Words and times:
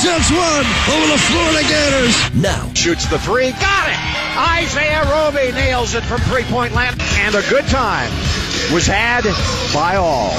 Three 0.00 0.08
sets 0.08 0.30
one 0.30 0.64
over 0.94 1.12
the 1.12 1.18
Florida 1.18 1.68
Gators. 1.68 2.34
Now, 2.34 2.72
Shoots 2.72 3.06
the 3.10 3.18
three. 3.18 3.50
Got 3.50 3.90
it! 3.90 4.58
Isaiah 4.58 5.04
Roby 5.04 5.52
nails 5.52 5.94
it 5.94 6.02
from 6.04 6.20
three 6.20 6.44
point 6.44 6.72
land. 6.72 6.98
And 7.16 7.34
a 7.34 7.42
good 7.50 7.66
time 7.66 8.10
was 8.72 8.86
had 8.86 9.24
by 9.74 9.96
all. 9.96 10.38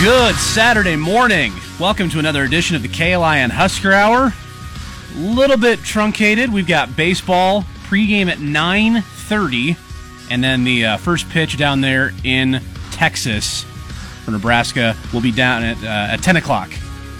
Good 0.00 0.36
Saturday 0.36 0.94
morning. 0.94 1.52
Welcome 1.80 2.08
to 2.10 2.20
another 2.20 2.44
edition 2.44 2.76
of 2.76 2.82
the 2.82 2.88
KLIN 2.88 3.50
Husker 3.50 3.92
Hour. 3.92 4.32
A 4.32 5.18
Little 5.18 5.56
bit 5.56 5.80
truncated. 5.80 6.52
We've 6.52 6.68
got 6.68 6.94
baseball 6.94 7.62
pregame 7.88 8.28
at 8.30 8.38
9:30, 8.38 9.76
and 10.30 10.44
then 10.44 10.62
the 10.62 10.86
uh, 10.86 10.96
first 10.98 11.28
pitch 11.30 11.56
down 11.56 11.80
there 11.80 12.12
in 12.22 12.60
Texas 12.92 13.64
for 14.24 14.30
Nebraska 14.30 14.96
We'll 15.12 15.22
be 15.22 15.32
down 15.32 15.62
at 15.62 15.76
uh, 15.82 16.12
at 16.12 16.22
10 16.22 16.36
o'clock. 16.36 16.70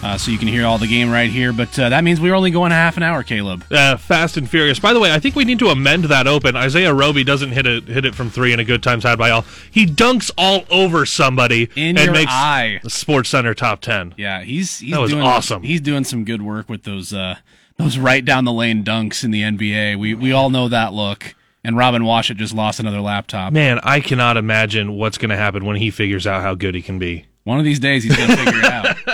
Uh, 0.03 0.19
so 0.19 0.33
you 0.33 0.39
can 0.39 0.49
hear 0.49 0.67
all 0.67 0.79
the 0.79 0.87
game 0.89 1.11
right 1.11 1.31
here. 1.31 1.53
But 1.53 1.79
uh, 1.79 1.89
that 1.91 2.03
means 2.03 2.21
we're 2.21 2.35
only 2.35 2.51
going 2.51 2.73
a 2.73 2.75
half 2.75 2.97
an 2.97 3.05
hour, 3.05 3.23
Caleb. 3.23 3.65
Uh, 3.71 3.97
fast 3.97 4.37
and 4.37 4.51
furious. 4.51 4.81
By 4.81 4.93
the 4.93 4.99
way, 4.99 5.13
I 5.13 5.21
think 5.21 5.37
we 5.37 5.45
need 5.45 5.61
to 5.61 5.69
amend 5.69 6.05
that 6.07 6.27
open. 6.27 6.57
Isaiah 6.57 6.93
Roby 6.93 7.23
doesn't 7.23 7.53
hit 7.53 7.69
it 7.69 7.85
hit 7.85 8.05
it 8.05 8.13
from 8.17 8.29
three 8.29 8.53
in 8.53 8.59
a 8.59 8.65
good 8.65 8.83
times 8.83 9.05
had 9.05 9.17
by 9.17 9.31
all. 9.31 9.45
He 9.71 9.87
dunks 9.87 10.33
all 10.37 10.65
over 10.71 11.07
somebody 11.07 11.71
In 11.77 11.97
and 11.97 12.11
makes 12.11 12.33
eye. 12.33 12.81
the 12.83 12.91
Sports 12.91 13.29
Center 13.29 13.55
top 13.55 13.81
ten. 13.81 14.13
Yeah, 14.17 14.43
he's 14.43 14.81
he's 14.81 14.91
That 14.91 15.01
was 15.03 15.13
doing 15.13 15.23
awesome. 15.23 15.63
He's 15.63 15.81
doing 15.81 16.03
some 16.03 16.25
good 16.25 16.43
work 16.43 16.69
with 16.69 16.83
those 16.83 17.13
uh, 17.15 17.37
those 17.77 17.97
right 17.97 18.25
down 18.25 18.45
the 18.45 18.53
lane 18.53 18.83
dunks 18.83 19.23
in 19.23 19.31
the 19.31 19.43
NBA. 19.43 19.97
We 20.01 20.15
we 20.15 20.33
all 20.33 20.51
know 20.51 20.69
that 20.69 20.93
look. 20.93 21.37
And 21.65 21.77
Robin 21.77 22.03
Washut 22.03 22.37
just 22.37 22.55
lost 22.55 22.81
another 22.81 23.01
laptop. 23.01 23.53
Man, 23.53 23.79
I 23.85 24.01
cannot 24.01 24.37
imagine 24.37 24.93
what's 24.97 25.17
going 25.19 25.31
to 25.31 25.37
happen 25.37 25.65
when 25.65 25.77
he 25.77 25.91
figures 25.91 26.27
out 26.27 26.43
how 26.43 26.55
good 26.55 26.75
he 26.75 26.83
can 26.83 26.99
be. 26.99 27.27
One 27.45 27.59
of 27.59 27.65
these 27.65 27.79
days, 27.79 28.03
he's 28.05 28.17
going 28.17 28.31
to 28.31 28.37
figure 28.37 28.59
it 28.61 28.65
out. 28.65 28.97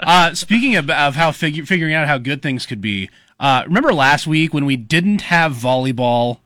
Uh, 0.00 0.32
speaking 0.34 0.74
of, 0.76 0.88
of 0.88 1.16
how 1.16 1.32
figure, 1.32 1.66
figuring 1.66 1.92
out 1.92 2.06
how 2.06 2.16
good 2.16 2.40
things 2.40 2.64
could 2.66 2.80
be, 2.80 3.10
uh, 3.40 3.62
remember 3.66 3.92
last 3.92 4.26
week 4.26 4.54
when 4.54 4.64
we 4.64 4.74
didn't 4.76 5.22
have 5.22 5.52
volleyball? 5.52 6.38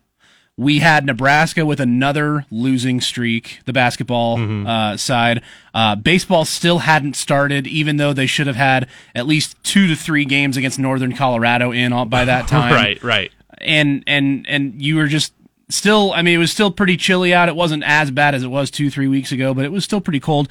We 0.57 0.81
had 0.81 1.05
Nebraska 1.07 1.65
with 1.65 1.79
another 1.79 2.45
losing 2.51 3.01
streak, 3.01 3.61
the 3.65 3.73
basketball 3.73 4.39
Mm-hmm. 4.39 4.67
uh, 4.67 4.97
side. 4.97 5.43
Uh, 5.75 5.95
baseball 5.97 6.45
still 6.45 6.81
hadn't 6.81 7.15
started, 7.15 7.67
even 7.69 7.99
though 7.99 8.13
they 8.13 8.27
should 8.27 8.47
have 8.49 8.57
had 8.57 8.89
at 9.15 9.27
least 9.27 9.57
two 9.63 9.87
to 9.87 9.95
three 9.95 10.25
games 10.25 10.57
against 10.57 10.79
Northern 10.79 11.15
Colorado 11.15 11.71
in 11.73 11.93
all, 11.93 12.05
by 12.05 12.25
that 12.25 12.49
time 12.49 12.73
right, 12.73 13.03
right. 13.03 13.31
and 13.59 14.03
and 14.07 14.45
and 14.49 14.83
you 14.83 14.97
were 14.97 15.07
just 15.09 15.33
still 15.73 16.13
i 16.13 16.23
mean 16.23 16.35
it 16.35 16.39
was 16.39 16.51
still 16.53 16.71
pretty 16.71 16.97
chilly 16.97 17.33
out 17.35 17.49
it 17.49 17.57
wasn't 17.57 17.83
as 17.85 18.11
bad 18.11 18.35
as 18.35 18.43
it 18.43 18.49
was 18.49 18.71
two 18.71 18.91
three 18.91 19.09
weeks 19.09 19.33
ago 19.33 19.53
but 19.55 19.65
it 19.65 19.73
was 19.73 19.85
still 19.85 20.01
pretty 20.01 20.21
cold 20.21 20.49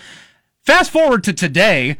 fast 0.63 0.91
forward 0.91 1.23
to 1.23 1.31
today 1.33 1.97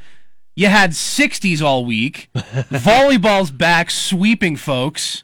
you 0.55 0.67
had 0.67 0.91
60s 0.91 1.61
all 1.61 1.85
week 1.85 2.29
volleyball's 2.35 3.51
back 3.51 3.89
sweeping 3.91 4.55
folks 4.55 5.23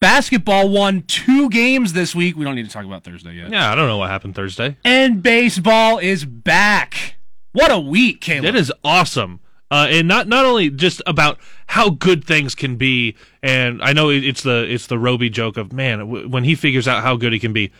basketball 0.00 0.68
won 0.68 1.02
two 1.02 1.48
games 1.50 1.92
this 1.92 2.14
week 2.14 2.36
we 2.36 2.44
don't 2.44 2.54
need 2.54 2.66
to 2.66 2.70
talk 2.72 2.84
about 2.84 3.02
thursday 3.04 3.34
yet 3.34 3.50
Yeah, 3.50 3.70
I 3.70 3.74
don't 3.74 3.88
know 3.88 3.96
what 3.98 4.10
happened 4.10 4.34
Thursday. 4.34 4.76
and 4.84 5.22
baseball 5.22 5.98
is 5.98 6.24
back 6.24 7.16
what 7.52 7.70
a 7.72 7.78
week 7.80 8.20
Caleb. 8.20 8.44
That 8.44 8.56
is 8.56 8.72
awesome. 8.84 9.40
Uh, 9.70 9.86
and 9.90 10.08
not 10.08 10.26
not 10.28 10.44
only 10.46 10.70
just 10.70 11.02
about 11.06 11.38
how 11.68 11.90
good 11.90 12.24
things 12.24 12.54
can 12.54 12.76
be, 12.76 13.14
and 13.42 13.82
I 13.82 13.92
know 13.92 14.08
it's 14.10 14.42
the 14.42 14.64
it's 14.72 14.86
the 14.86 14.98
Roby 14.98 15.28
joke 15.28 15.56
of 15.58 15.72
man 15.72 15.98
w- 15.98 16.28
when 16.28 16.44
he 16.44 16.54
figures 16.54 16.88
out 16.88 17.02
how 17.02 17.16
good 17.16 17.32
he 17.34 17.38
can 17.38 17.52
be. 17.52 17.70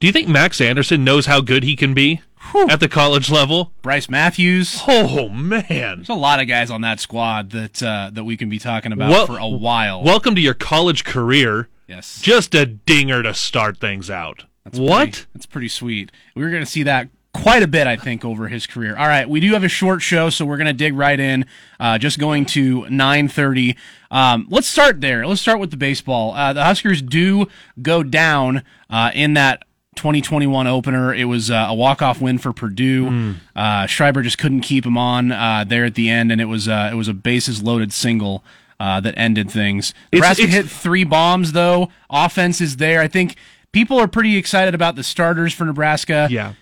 Do 0.00 0.06
you 0.06 0.12
think 0.12 0.28
Max 0.28 0.60
Anderson 0.60 1.04
knows 1.04 1.26
how 1.26 1.40
good 1.40 1.62
he 1.62 1.76
can 1.76 1.92
be 1.94 2.20
at 2.68 2.80
the 2.80 2.88
college 2.88 3.30
level? 3.30 3.72
brice 3.82 4.08
matthews 4.08 4.82
Oh 4.86 5.28
man! 5.28 5.68
there's 5.98 6.08
a 6.08 6.14
lot 6.14 6.40
of 6.40 6.46
guys 6.48 6.70
on 6.70 6.80
that 6.82 7.00
squad 7.00 7.50
that 7.50 7.82
uh, 7.82 8.10
that 8.12 8.24
we 8.24 8.36
can 8.36 8.48
be 8.48 8.58
talking 8.58 8.92
about 8.92 9.10
Wel- 9.10 9.26
for 9.26 9.38
a 9.38 9.48
while 9.48 10.02
Welcome 10.02 10.34
to 10.36 10.40
your 10.40 10.54
college 10.54 11.04
career. 11.04 11.68
yes 11.86 12.20
Just 12.22 12.54
a 12.54 12.64
dinger 12.66 13.22
to 13.22 13.34
start 13.34 13.78
things 13.78 14.08
out. 14.10 14.44
what? 14.72 14.98
pretty- 15.12 15.26
that's 15.34 15.46
pretty 15.46 15.68
sweet. 15.68 16.10
We're 16.34 16.50
going 16.50 16.64
to 16.64 16.70
see 16.70 16.82
that 16.84 17.08
quite 17.36 17.62
a 17.62 17.66
bit, 17.68 17.86
I 17.86 17.96
think, 17.96 18.24
over 18.24 18.48
his 18.48 18.66
career. 18.66 18.96
All 18.96 19.06
right, 19.06 19.28
we 19.28 19.40
do 19.40 19.52
have 19.52 19.64
a 19.64 19.68
short 19.68 20.02
show, 20.02 20.30
so 20.30 20.44
we're 20.44 20.56
going 20.56 20.66
to 20.66 20.72
dig 20.72 20.94
right 20.94 21.18
in. 21.18 21.46
Uh, 21.78 21.98
just 21.98 22.18
going 22.18 22.46
to 22.46 22.88
nine 22.90 23.28
thirty. 23.28 23.76
Um, 24.10 24.46
let's 24.50 24.66
start 24.66 25.00
there. 25.00 25.26
Let's 25.26 25.40
start 25.40 25.58
with 25.60 25.70
the 25.70 25.76
baseball. 25.76 26.34
Uh, 26.34 26.52
the 26.52 26.64
Huskers 26.64 27.02
do 27.02 27.46
go 27.80 28.02
down 28.02 28.62
uh, 28.90 29.10
in 29.14 29.34
that. 29.34 29.62
2021 29.96 30.66
opener. 30.66 31.14
It 31.14 31.24
was 31.24 31.50
uh, 31.50 31.68
a 31.70 31.74
walk-off 31.74 32.20
win 32.20 32.36
for 32.36 32.52
Purdue. 32.52 33.34
Uh, 33.56 33.86
Schreiber 33.86 34.20
just 34.20 34.36
couldn't 34.36 34.60
keep 34.60 34.84
him 34.84 34.98
on 34.98 35.32
uh, 35.32 35.64
there 35.66 35.86
at 35.86 35.94
the 35.94 36.10
end, 36.10 36.30
and 36.30 36.38
it 36.38 36.44
was 36.44 36.68
uh, 36.68 36.90
it 36.92 36.96
was 36.96 37.08
a 37.08 37.14
bases-loaded 37.14 37.94
single 37.94 38.44
uh, 38.78 39.00
that 39.00 39.14
ended 39.16 39.50
things. 39.50 39.94
Nebraska 40.12 40.42
it's- 40.42 40.54
hit 40.54 40.68
three 40.68 41.04
bombs 41.04 41.52
though. 41.52 41.88
Offense 42.10 42.60
is 42.60 42.76
there. 42.76 43.00
I 43.00 43.08
think 43.08 43.36
people 43.72 43.98
are 43.98 44.06
pretty 44.06 44.36
excited 44.36 44.74
about 44.74 44.96
the 44.96 45.02
starters 45.02 45.54
for 45.54 45.64
Nebraska. 45.64 46.28
Yeah. 46.30 46.52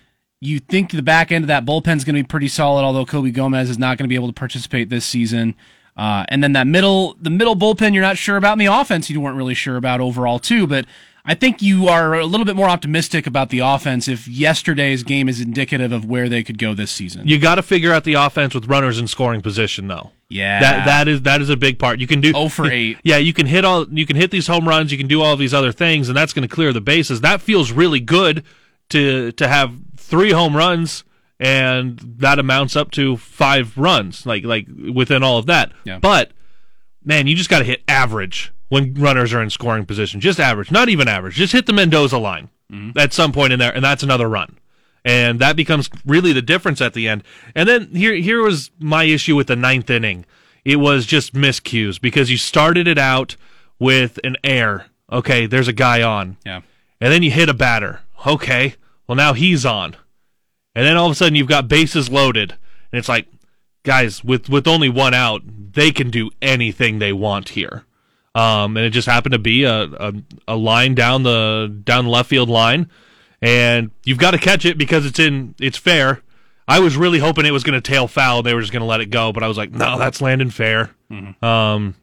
You 0.41 0.59
think 0.59 0.91
the 0.91 1.01
back 1.01 1.31
end 1.31 1.43
of 1.43 1.47
that 1.47 1.65
bullpen 1.65 1.95
is 1.97 2.03
going 2.03 2.15
to 2.15 2.21
be 2.23 2.27
pretty 2.27 2.47
solid, 2.49 2.83
although 2.83 3.05
Colby 3.05 3.31
Gomes 3.31 3.69
is 3.69 3.79
not 3.79 3.97
going 3.97 4.05
to 4.05 4.09
be 4.09 4.15
able 4.15 4.27
to 4.27 4.33
participate 4.33 4.89
this 4.89 5.05
season. 5.05 5.55
Uh, 5.97 6.25
and 6.27 6.43
then 6.43 6.53
that 6.53 6.67
middle, 6.67 7.15
the 7.21 7.29
middle 7.29 7.55
bullpen, 7.55 7.93
you're 7.93 8.03
not 8.03 8.17
sure 8.17 8.35
about. 8.37 8.51
And 8.53 8.61
the 8.61 8.65
offense, 8.65 9.09
you 9.09 9.21
weren't 9.21 9.37
really 9.37 9.53
sure 9.53 9.77
about 9.77 10.01
overall 10.01 10.39
too. 10.39 10.67
But 10.67 10.85
I 11.23 11.35
think 11.35 11.61
you 11.61 11.87
are 11.87 12.13
a 12.15 12.25
little 12.25 12.45
bit 12.45 12.55
more 12.57 12.67
optimistic 12.67 13.25
about 13.25 13.49
the 13.49 13.59
offense 13.59 14.07
if 14.09 14.27
yesterday's 14.27 15.03
game 15.03 15.29
is 15.29 15.39
indicative 15.39 15.91
of 15.93 16.03
where 16.05 16.27
they 16.27 16.43
could 16.43 16.57
go 16.57 16.73
this 16.73 16.91
season. 16.91 17.27
You 17.27 17.39
got 17.39 17.55
to 17.55 17.63
figure 17.63 17.93
out 17.93 18.03
the 18.03 18.13
offense 18.15 18.53
with 18.53 18.67
runners 18.67 18.99
in 18.99 19.07
scoring 19.07 19.41
position, 19.41 19.87
though. 19.87 20.11
yeah, 20.29 20.59
That 20.59 20.85
that 20.85 21.07
is 21.07 21.21
that 21.21 21.41
is 21.41 21.49
a 21.49 21.57
big 21.57 21.79
part. 21.79 21.99
You 22.01 22.07
can 22.07 22.19
do 22.19 22.33
Oh 22.35 22.49
for 22.49 22.69
eight. 22.69 22.97
Yeah, 23.03 23.17
you 23.17 23.31
can 23.33 23.45
hit 23.45 23.63
all 23.63 23.87
you 23.89 24.05
can 24.05 24.17
hit 24.17 24.31
these 24.31 24.47
home 24.47 24.67
runs, 24.67 24.91
you 24.91 24.97
can 24.97 25.07
do 25.07 25.21
all 25.21 25.31
of 25.33 25.39
these 25.39 25.53
other 25.53 25.71
things, 25.71 26.09
and 26.09 26.17
that's 26.17 26.33
going 26.33 26.47
to 26.47 26.53
clear 26.53 26.73
the 26.73 26.81
bases. 26.81 27.21
That 27.21 27.41
feels 27.41 27.71
really 27.71 28.01
good 28.01 28.43
to 28.89 29.31
to 29.33 29.47
have 29.47 29.73
three 29.97 30.31
home 30.31 30.55
runs 30.55 31.03
and 31.39 31.99
that 31.99 32.39
amounts 32.39 32.75
up 32.75 32.91
to 32.91 33.17
five 33.17 33.77
runs, 33.77 34.25
like 34.25 34.43
like 34.43 34.67
within 34.93 35.23
all 35.23 35.37
of 35.37 35.45
that. 35.47 35.71
Yeah. 35.83 35.99
But 35.99 36.31
man, 37.03 37.27
you 37.27 37.35
just 37.35 37.49
got 37.49 37.59
to 37.59 37.65
hit 37.65 37.83
average 37.87 38.53
when 38.69 38.93
runners 38.93 39.33
are 39.33 39.41
in 39.41 39.49
scoring 39.49 39.85
position. 39.85 40.19
Just 40.19 40.39
average, 40.39 40.71
not 40.71 40.89
even 40.89 41.07
average. 41.07 41.35
Just 41.35 41.53
hit 41.53 41.65
the 41.65 41.73
Mendoza 41.73 42.17
line 42.17 42.49
mm-hmm. 42.71 42.97
at 42.97 43.13
some 43.13 43.31
point 43.31 43.53
in 43.53 43.59
there, 43.59 43.73
and 43.73 43.83
that's 43.83 44.03
another 44.03 44.27
run. 44.27 44.57
And 45.03 45.39
that 45.39 45.55
becomes 45.55 45.89
really 46.05 46.33
the 46.33 46.41
difference 46.41 46.81
at 46.81 46.93
the 46.93 47.07
end. 47.07 47.23
And 47.53 47.69
then 47.69 47.93
here 47.93 48.15
here 48.15 48.41
was 48.41 48.71
my 48.79 49.03
issue 49.03 49.35
with 49.35 49.47
the 49.47 49.55
ninth 49.55 49.89
inning. 49.89 50.25
It 50.63 50.77
was 50.77 51.05
just 51.05 51.33
miscues 51.33 52.01
because 52.01 52.31
you 52.31 52.37
started 52.37 52.87
it 52.87 52.97
out 52.97 53.35
with 53.77 54.19
an 54.23 54.35
air. 54.43 54.87
Okay, 55.11 55.45
there's 55.45 55.67
a 55.67 55.73
guy 55.73 56.01
on. 56.01 56.37
yeah. 56.45 56.61
And 57.01 57.11
then 57.11 57.21
you 57.21 57.29
hit 57.29 57.49
a 57.49 57.53
batter. 57.53 57.99
Okay, 58.25 58.75
well 59.07 59.15
now 59.15 59.33
he's 59.33 59.65
on. 59.65 59.95
And 60.73 60.85
then 60.85 60.97
all 60.97 61.05
of 61.05 61.11
a 61.11 61.15
sudden 61.15 61.35
you've 61.35 61.47
got 61.47 61.67
bases 61.67 62.09
loaded. 62.09 62.51
And 62.91 62.99
it's 62.99 63.09
like, 63.09 63.27
guys, 63.83 64.23
with 64.23 64.49
with 64.49 64.67
only 64.67 64.89
one 64.89 65.13
out, 65.13 65.41
they 65.45 65.91
can 65.91 66.09
do 66.09 66.31
anything 66.41 66.99
they 66.99 67.13
want 67.13 67.49
here. 67.49 67.85
Um, 68.33 68.75
and 68.75 68.85
it 68.85 68.89
just 68.89 69.07
happened 69.07 69.33
to 69.33 69.39
be 69.39 69.63
a, 69.63 69.83
a 69.83 70.13
a 70.49 70.55
line 70.57 70.95
down 70.95 71.23
the 71.23 71.73
down 71.85 72.05
the 72.05 72.11
left 72.11 72.29
field 72.29 72.49
line, 72.49 72.89
and 73.41 73.91
you've 74.03 74.17
got 74.17 74.31
to 74.31 74.37
catch 74.37 74.65
it 74.65 74.77
because 74.77 75.05
it's 75.05 75.19
in 75.19 75.55
it's 75.59 75.77
fair. 75.77 76.21
I 76.67 76.79
was 76.79 76.97
really 76.97 77.19
hoping 77.19 77.45
it 77.45 77.51
was 77.51 77.63
going 77.63 77.79
to 77.79 77.89
tail 77.91 78.07
foul. 78.07 78.41
They 78.41 78.53
were 78.53 78.59
just 78.61 78.73
going 78.73 78.81
to 78.81 78.87
let 78.87 78.99
it 78.99 79.11
go, 79.11 79.31
but 79.31 79.43
I 79.43 79.47
was 79.47 79.55
like, 79.55 79.71
no, 79.71 79.99
that's 79.99 80.19
landing 80.19 80.49
fair. 80.49 80.89
Um, 81.41 81.93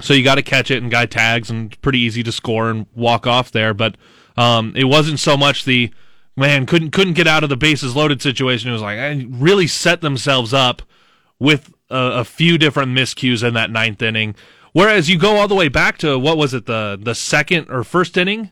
so 0.00 0.12
you 0.12 0.22
got 0.22 0.34
to 0.34 0.42
catch 0.42 0.70
it, 0.70 0.82
and 0.82 0.92
guy 0.92 1.06
tags, 1.06 1.48
and 1.50 1.72
it's 1.72 1.80
pretty 1.80 2.00
easy 2.00 2.22
to 2.22 2.30
score 2.30 2.68
and 2.70 2.86
walk 2.94 3.26
off 3.26 3.50
there. 3.50 3.72
But 3.72 3.96
um, 4.36 4.72
it 4.76 4.84
wasn't 4.84 5.20
so 5.20 5.36
much 5.36 5.64
the 5.64 5.92
man 6.36 6.66
couldn't 6.66 6.90
couldn't 6.90 7.14
get 7.14 7.26
out 7.26 7.42
of 7.42 7.48
the 7.48 7.56
bases 7.56 7.94
loaded 7.94 8.20
situation. 8.22 8.70
It 8.70 8.72
was 8.72 8.82
like 8.82 8.98
I 8.98 9.26
really 9.28 9.66
set 9.66 10.00
themselves 10.00 10.52
up 10.52 10.82
with 11.38 11.72
a, 11.90 11.96
a 11.96 12.24
few 12.24 12.58
different 12.58 12.92
miscues 12.92 13.46
in 13.46 13.54
that 13.54 13.70
ninth 13.70 14.02
inning. 14.02 14.34
Whereas 14.72 15.08
you 15.08 15.18
go 15.18 15.36
all 15.36 15.46
the 15.46 15.54
way 15.54 15.68
back 15.68 15.98
to 15.98 16.18
what 16.18 16.36
was 16.36 16.52
it 16.54 16.66
the 16.66 16.98
the 17.00 17.14
second 17.14 17.70
or 17.70 17.84
first 17.84 18.16
inning, 18.16 18.50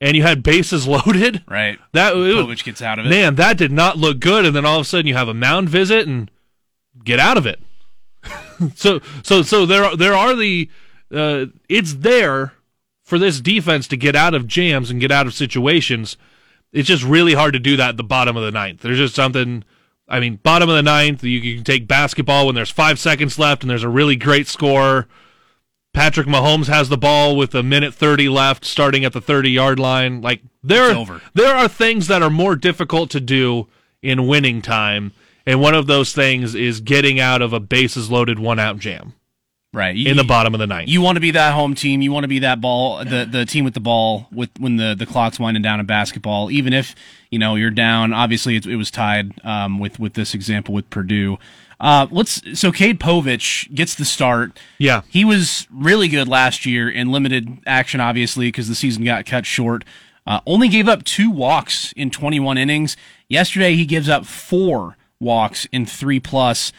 and 0.00 0.16
you 0.16 0.22
had 0.22 0.42
bases 0.42 0.86
loaded. 0.88 1.44
Right. 1.46 1.78
That 1.92 2.14
Povich 2.14 2.64
gets 2.64 2.82
out 2.82 2.98
of 2.98 3.06
it. 3.06 3.10
man, 3.10 3.36
that 3.36 3.56
did 3.56 3.72
not 3.72 3.96
look 3.96 4.18
good. 4.18 4.44
And 4.44 4.54
then 4.54 4.64
all 4.64 4.80
of 4.80 4.82
a 4.82 4.88
sudden 4.88 5.06
you 5.06 5.14
have 5.14 5.28
a 5.28 5.34
mound 5.34 5.68
visit 5.68 6.08
and 6.08 6.30
get 7.04 7.20
out 7.20 7.36
of 7.38 7.46
it. 7.46 7.60
so 8.74 9.00
so 9.22 9.42
so 9.42 9.64
there 9.64 9.84
are, 9.84 9.96
there 9.96 10.14
are 10.14 10.34
the 10.34 10.68
uh, 11.14 11.46
it's 11.68 11.94
there 11.94 12.52
for 13.10 13.18
this 13.18 13.40
defense 13.40 13.88
to 13.88 13.96
get 13.96 14.14
out 14.14 14.34
of 14.34 14.46
jams 14.46 14.88
and 14.88 15.00
get 15.00 15.10
out 15.10 15.26
of 15.26 15.34
situations, 15.34 16.16
it's 16.72 16.86
just 16.86 17.02
really 17.02 17.34
hard 17.34 17.52
to 17.54 17.58
do 17.58 17.76
that 17.76 17.90
at 17.90 17.96
the 17.96 18.04
bottom 18.04 18.36
of 18.36 18.44
the 18.44 18.52
ninth. 18.52 18.82
There's 18.82 18.98
just 18.98 19.16
something. 19.16 19.64
I 20.08 20.20
mean, 20.20 20.36
bottom 20.36 20.68
of 20.68 20.76
the 20.76 20.82
ninth, 20.82 21.24
you, 21.24 21.40
you 21.40 21.56
can 21.56 21.64
take 21.64 21.88
basketball 21.88 22.46
when 22.46 22.54
there's 22.54 22.70
five 22.70 23.00
seconds 23.00 23.36
left 23.36 23.62
and 23.62 23.70
there's 23.70 23.82
a 23.82 23.88
really 23.88 24.14
great 24.14 24.46
score. 24.46 25.08
Patrick 25.92 26.28
Mahomes 26.28 26.68
has 26.68 26.88
the 26.88 26.96
ball 26.96 27.36
with 27.36 27.52
a 27.52 27.64
minute 27.64 27.94
30 27.94 28.28
left, 28.28 28.64
starting 28.64 29.04
at 29.04 29.12
the 29.12 29.20
30 29.20 29.50
yard 29.50 29.80
line. 29.80 30.20
Like 30.22 30.42
there, 30.62 30.94
over. 30.94 31.20
there 31.34 31.56
are 31.56 31.66
things 31.66 32.06
that 32.06 32.22
are 32.22 32.30
more 32.30 32.54
difficult 32.54 33.10
to 33.10 33.20
do 33.20 33.66
in 34.02 34.28
winning 34.28 34.62
time, 34.62 35.10
and 35.44 35.60
one 35.60 35.74
of 35.74 35.88
those 35.88 36.12
things 36.12 36.54
is 36.54 36.80
getting 36.80 37.18
out 37.18 37.42
of 37.42 37.52
a 37.52 37.58
bases 37.58 38.08
loaded 38.08 38.38
one 38.38 38.60
out 38.60 38.78
jam 38.78 39.14
Right. 39.72 39.96
in 39.96 40.16
the 40.16 40.24
bottom 40.24 40.52
of 40.52 40.58
the 40.58 40.66
ninth. 40.66 40.88
You 40.88 41.00
want 41.00 41.14
to 41.16 41.20
be 41.20 41.30
that 41.30 41.54
home 41.54 41.76
team. 41.76 42.02
You 42.02 42.10
want 42.10 42.24
to 42.24 42.28
be 42.28 42.40
that 42.40 42.60
ball, 42.60 43.04
the 43.04 43.24
the 43.30 43.44
team 43.46 43.64
with 43.64 43.74
the 43.74 43.80
ball 43.80 44.26
with 44.32 44.50
when 44.58 44.76
the 44.76 44.96
the 44.98 45.06
clock's 45.06 45.38
winding 45.38 45.62
down 45.62 45.78
in 45.78 45.86
basketball. 45.86 46.50
Even 46.50 46.72
if 46.72 46.96
you 47.30 47.38
know 47.38 47.54
you're 47.54 47.70
down, 47.70 48.12
obviously 48.12 48.56
it, 48.56 48.66
it 48.66 48.74
was 48.76 48.90
tied 48.90 49.32
um, 49.44 49.78
with 49.78 50.00
with 50.00 50.14
this 50.14 50.34
example 50.34 50.74
with 50.74 50.90
Purdue. 50.90 51.38
Uh, 51.78 52.06
let's 52.10 52.42
so 52.58 52.72
Cade 52.72 52.98
Povich 53.00 53.72
gets 53.74 53.94
the 53.94 54.04
start. 54.04 54.58
Yeah. 54.78 55.02
he 55.08 55.24
was 55.24 55.66
really 55.70 56.08
good 56.08 56.28
last 56.28 56.66
year 56.66 56.90
in 56.90 57.10
limited 57.10 57.58
action, 57.64 58.00
obviously 58.00 58.48
because 58.48 58.68
the 58.68 58.74
season 58.74 59.04
got 59.04 59.24
cut 59.24 59.46
short. 59.46 59.84
Uh, 60.26 60.40
only 60.46 60.68
gave 60.68 60.88
up 60.88 61.04
two 61.04 61.30
walks 61.30 61.92
in 61.92 62.10
21 62.10 62.58
innings. 62.58 62.96
Yesterday 63.28 63.74
he 63.76 63.86
gives 63.86 64.08
up 64.08 64.26
four 64.26 64.96
walks 65.18 65.66
in 65.72 65.86
three 65.86 66.20
plus. 66.20 66.72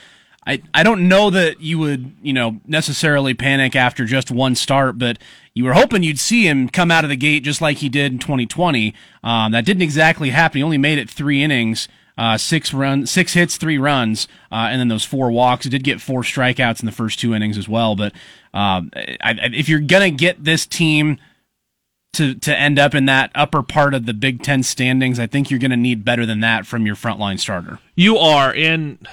I, 0.45 0.61
I 0.73 0.81
don't 0.81 1.07
know 1.07 1.29
that 1.29 1.61
you 1.61 1.77
would, 1.77 2.13
you 2.21 2.33
know, 2.33 2.59
necessarily 2.65 3.33
panic 3.35 3.75
after 3.75 4.05
just 4.05 4.31
one 4.31 4.55
start, 4.55 4.97
but 4.97 5.19
you 5.53 5.65
were 5.65 5.73
hoping 5.73 6.01
you'd 6.01 6.17
see 6.17 6.47
him 6.47 6.67
come 6.67 6.89
out 6.89 7.03
of 7.03 7.09
the 7.11 7.15
gate 7.15 7.43
just 7.43 7.61
like 7.61 7.77
he 7.77 7.89
did 7.89 8.13
in 8.13 8.19
2020. 8.19 8.93
Um, 9.23 9.51
that 9.51 9.65
didn't 9.65 9.83
exactly 9.83 10.31
happen. 10.31 10.57
He 10.57 10.63
only 10.63 10.79
made 10.79 10.97
it 10.97 11.09
three 11.09 11.43
innings, 11.43 11.87
uh, 12.17 12.37
six 12.37 12.73
run, 12.73 13.05
six 13.05 13.33
hits, 13.33 13.57
three 13.57 13.77
runs, 13.77 14.27
uh, 14.51 14.69
and 14.71 14.79
then 14.79 14.87
those 14.87 15.05
four 15.05 15.29
walks. 15.29 15.65
He 15.65 15.69
did 15.69 15.83
get 15.83 16.01
four 16.01 16.23
strikeouts 16.23 16.79
in 16.79 16.87
the 16.87 16.91
first 16.91 17.19
two 17.19 17.35
innings 17.35 17.57
as 17.57 17.69
well. 17.69 17.95
But 17.95 18.13
um, 18.51 18.89
I, 18.95 19.17
I, 19.21 19.35
if 19.53 19.69
you're 19.69 19.79
gonna 19.79 20.09
get 20.09 20.43
this 20.43 20.65
team 20.65 21.19
to 22.13 22.33
to 22.35 22.57
end 22.57 22.79
up 22.79 22.95
in 22.95 23.05
that 23.05 23.31
upper 23.35 23.61
part 23.61 23.93
of 23.93 24.07
the 24.07 24.13
Big 24.13 24.41
Ten 24.41 24.63
standings, 24.63 25.19
I 25.19 25.27
think 25.27 25.51
you're 25.51 25.59
gonna 25.59 25.77
need 25.77 26.03
better 26.03 26.25
than 26.25 26.39
that 26.39 26.65
from 26.65 26.85
your 26.85 26.95
frontline 26.95 27.39
starter. 27.39 27.79
You 27.95 28.17
are, 28.17 28.53
and 28.53 29.07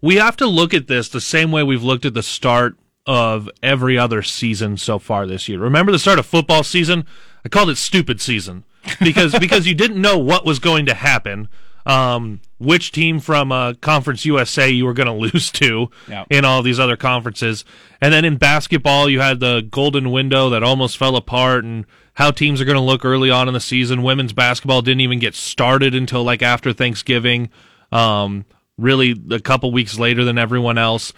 we 0.00 0.16
have 0.16 0.36
to 0.38 0.46
look 0.46 0.74
at 0.74 0.86
this 0.86 1.08
the 1.08 1.20
same 1.20 1.50
way 1.50 1.62
we've 1.62 1.82
looked 1.82 2.04
at 2.04 2.14
the 2.14 2.22
start 2.22 2.76
of 3.06 3.48
every 3.62 3.98
other 3.98 4.22
season 4.22 4.76
so 4.76 4.98
far 4.98 5.26
this 5.26 5.48
year. 5.48 5.58
Remember 5.58 5.92
the 5.92 5.98
start 5.98 6.18
of 6.18 6.26
football 6.26 6.62
season? 6.62 7.04
I 7.44 7.48
called 7.48 7.70
it 7.70 7.76
stupid 7.76 8.20
season 8.20 8.64
because 9.00 9.38
because 9.40 9.66
you 9.66 9.74
didn't 9.74 10.00
know 10.00 10.18
what 10.18 10.44
was 10.44 10.58
going 10.58 10.86
to 10.86 10.94
happen. 10.94 11.48
Um, 11.86 12.42
which 12.58 12.92
team 12.92 13.20
from 13.20 13.50
uh, 13.50 13.72
Conference 13.80 14.26
USA 14.26 14.68
you 14.68 14.84
were 14.84 14.92
going 14.92 15.06
to 15.06 15.12
lose 15.12 15.50
to 15.52 15.90
in 16.28 16.44
all 16.44 16.62
these 16.62 16.78
other 16.78 16.96
conferences, 16.96 17.64
and 18.00 18.12
then 18.12 18.24
in 18.24 18.36
basketball 18.36 19.08
you 19.08 19.20
had 19.20 19.40
the 19.40 19.66
golden 19.70 20.10
window 20.10 20.50
that 20.50 20.62
almost 20.62 20.98
fell 20.98 21.16
apart, 21.16 21.64
and 21.64 21.86
how 22.14 22.30
teams 22.30 22.60
are 22.60 22.66
going 22.66 22.76
to 22.76 22.82
look 22.82 23.04
early 23.04 23.30
on 23.30 23.48
in 23.48 23.54
the 23.54 23.60
season. 23.60 24.02
Women's 24.02 24.34
basketball 24.34 24.82
didn't 24.82 25.00
even 25.00 25.18
get 25.18 25.34
started 25.34 25.94
until 25.94 26.22
like 26.22 26.42
after 26.42 26.72
Thanksgiving. 26.72 27.48
Um, 27.90 28.44
really, 28.80 29.20
a 29.30 29.40
couple 29.40 29.70
weeks 29.72 29.98
later 29.98 30.24
than 30.24 30.38
everyone 30.38 30.78
else. 30.78 31.12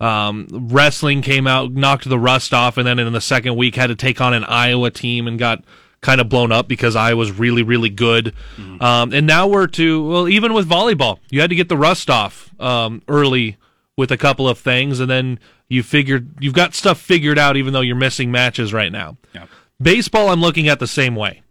Um, 0.00 0.46
wrestling 0.50 1.22
came 1.22 1.46
out, 1.46 1.72
knocked 1.72 2.08
the 2.08 2.18
rust 2.18 2.54
off, 2.54 2.76
and 2.78 2.86
then 2.86 2.98
in 2.98 3.12
the 3.12 3.20
second 3.20 3.56
week 3.56 3.74
had 3.74 3.88
to 3.88 3.96
take 3.96 4.20
on 4.20 4.32
an 4.32 4.44
Iowa 4.44 4.90
team 4.90 5.26
and 5.26 5.38
got 5.38 5.64
kind 6.00 6.20
of 6.20 6.28
blown 6.28 6.52
up 6.52 6.68
because 6.68 6.94
Iowa's 6.94 7.32
really, 7.32 7.62
really 7.62 7.90
good. 7.90 8.32
Um, 8.80 9.12
and 9.12 9.26
now 9.26 9.48
we're 9.48 9.66
to 9.66 10.08
well, 10.08 10.28
even 10.28 10.52
with 10.54 10.68
volleyball, 10.68 11.18
you 11.30 11.40
had 11.40 11.50
to 11.50 11.56
get 11.56 11.68
the 11.68 11.76
rust 11.76 12.08
off 12.08 12.50
um, 12.60 13.02
early 13.08 13.56
with 13.96 14.12
a 14.12 14.16
couple 14.16 14.48
of 14.48 14.58
things, 14.58 15.00
and 15.00 15.10
then 15.10 15.40
you 15.68 15.82
figured 15.82 16.32
you've 16.40 16.54
got 16.54 16.74
stuff 16.74 17.00
figured 17.00 17.38
out, 17.38 17.56
even 17.56 17.72
though 17.72 17.80
you're 17.80 17.96
missing 17.96 18.30
matches 18.30 18.72
right 18.72 18.92
now. 18.92 19.16
Yeah. 19.34 19.46
Baseball, 19.82 20.28
I'm 20.28 20.40
looking 20.40 20.68
at 20.68 20.78
the 20.78 20.86
same 20.86 21.16
way, 21.16 21.42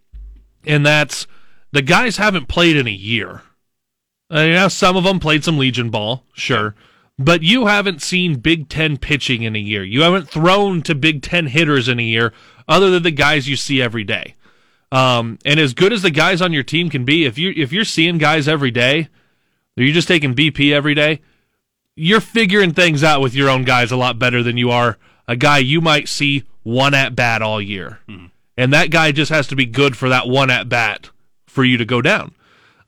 and 0.65 0.85
that's 0.85 1.27
the 1.73 1.81
guys 1.81 2.15
haven't 2.15 2.47
played 2.47 2.77
in 2.77 2.87
a 2.87 2.91
year. 2.91 3.41
Uh, 4.33 4.41
yeah, 4.41 4.67
some 4.67 4.97
of 4.97 5.03
them 5.03 5.19
played 5.19 5.43
some 5.43 5.57
Legion 5.57 5.89
ball, 5.89 6.23
sure, 6.33 6.75
but 7.17 7.43
you 7.43 7.67
haven't 7.67 8.01
seen 8.01 8.39
Big 8.39 8.67
Ten 8.67 8.97
pitching 8.97 9.43
in 9.43 9.55
a 9.55 9.59
year. 9.59 9.83
You 9.83 10.01
haven't 10.01 10.29
thrown 10.29 10.81
to 10.83 10.95
Big 10.95 11.21
Ten 11.21 11.47
hitters 11.47 11.87
in 11.87 11.99
a 11.99 12.03
year, 12.03 12.33
other 12.67 12.89
than 12.89 13.03
the 13.03 13.11
guys 13.11 13.47
you 13.47 13.55
see 13.55 13.81
every 13.81 14.03
day. 14.03 14.35
Um, 14.91 15.39
and 15.45 15.59
as 15.59 15.73
good 15.73 15.93
as 15.93 16.01
the 16.01 16.11
guys 16.11 16.41
on 16.41 16.53
your 16.53 16.63
team 16.63 16.89
can 16.89 17.05
be, 17.05 17.25
if 17.25 17.37
you 17.37 17.53
if 17.55 17.71
you're 17.71 17.85
seeing 17.85 18.17
guys 18.17 18.47
every 18.47 18.71
day, 18.71 19.07
or 19.77 19.83
you're 19.83 19.93
just 19.93 20.07
taking 20.07 20.35
BP 20.35 20.73
every 20.73 20.93
day, 20.93 21.21
you're 21.95 22.21
figuring 22.21 22.73
things 22.73 23.03
out 23.03 23.21
with 23.21 23.33
your 23.33 23.49
own 23.49 23.63
guys 23.63 23.91
a 23.91 23.97
lot 23.97 24.19
better 24.19 24.43
than 24.43 24.57
you 24.57 24.71
are 24.71 24.97
a 25.27 25.35
guy 25.35 25.57
you 25.57 25.81
might 25.81 26.07
see 26.07 26.43
one 26.63 26.93
at 26.93 27.15
bat 27.15 27.41
all 27.41 27.61
year. 27.61 27.99
And 28.57 28.73
that 28.73 28.89
guy 28.89 29.11
just 29.11 29.29
has 29.31 29.47
to 29.47 29.55
be 29.55 29.65
good 29.65 29.95
for 29.95 30.09
that 30.09 30.27
one 30.27 30.49
at 30.49 30.69
bat 30.69 31.09
for 31.45 31.63
you 31.63 31.77
to 31.77 31.85
go 31.85 32.01
down. 32.01 32.33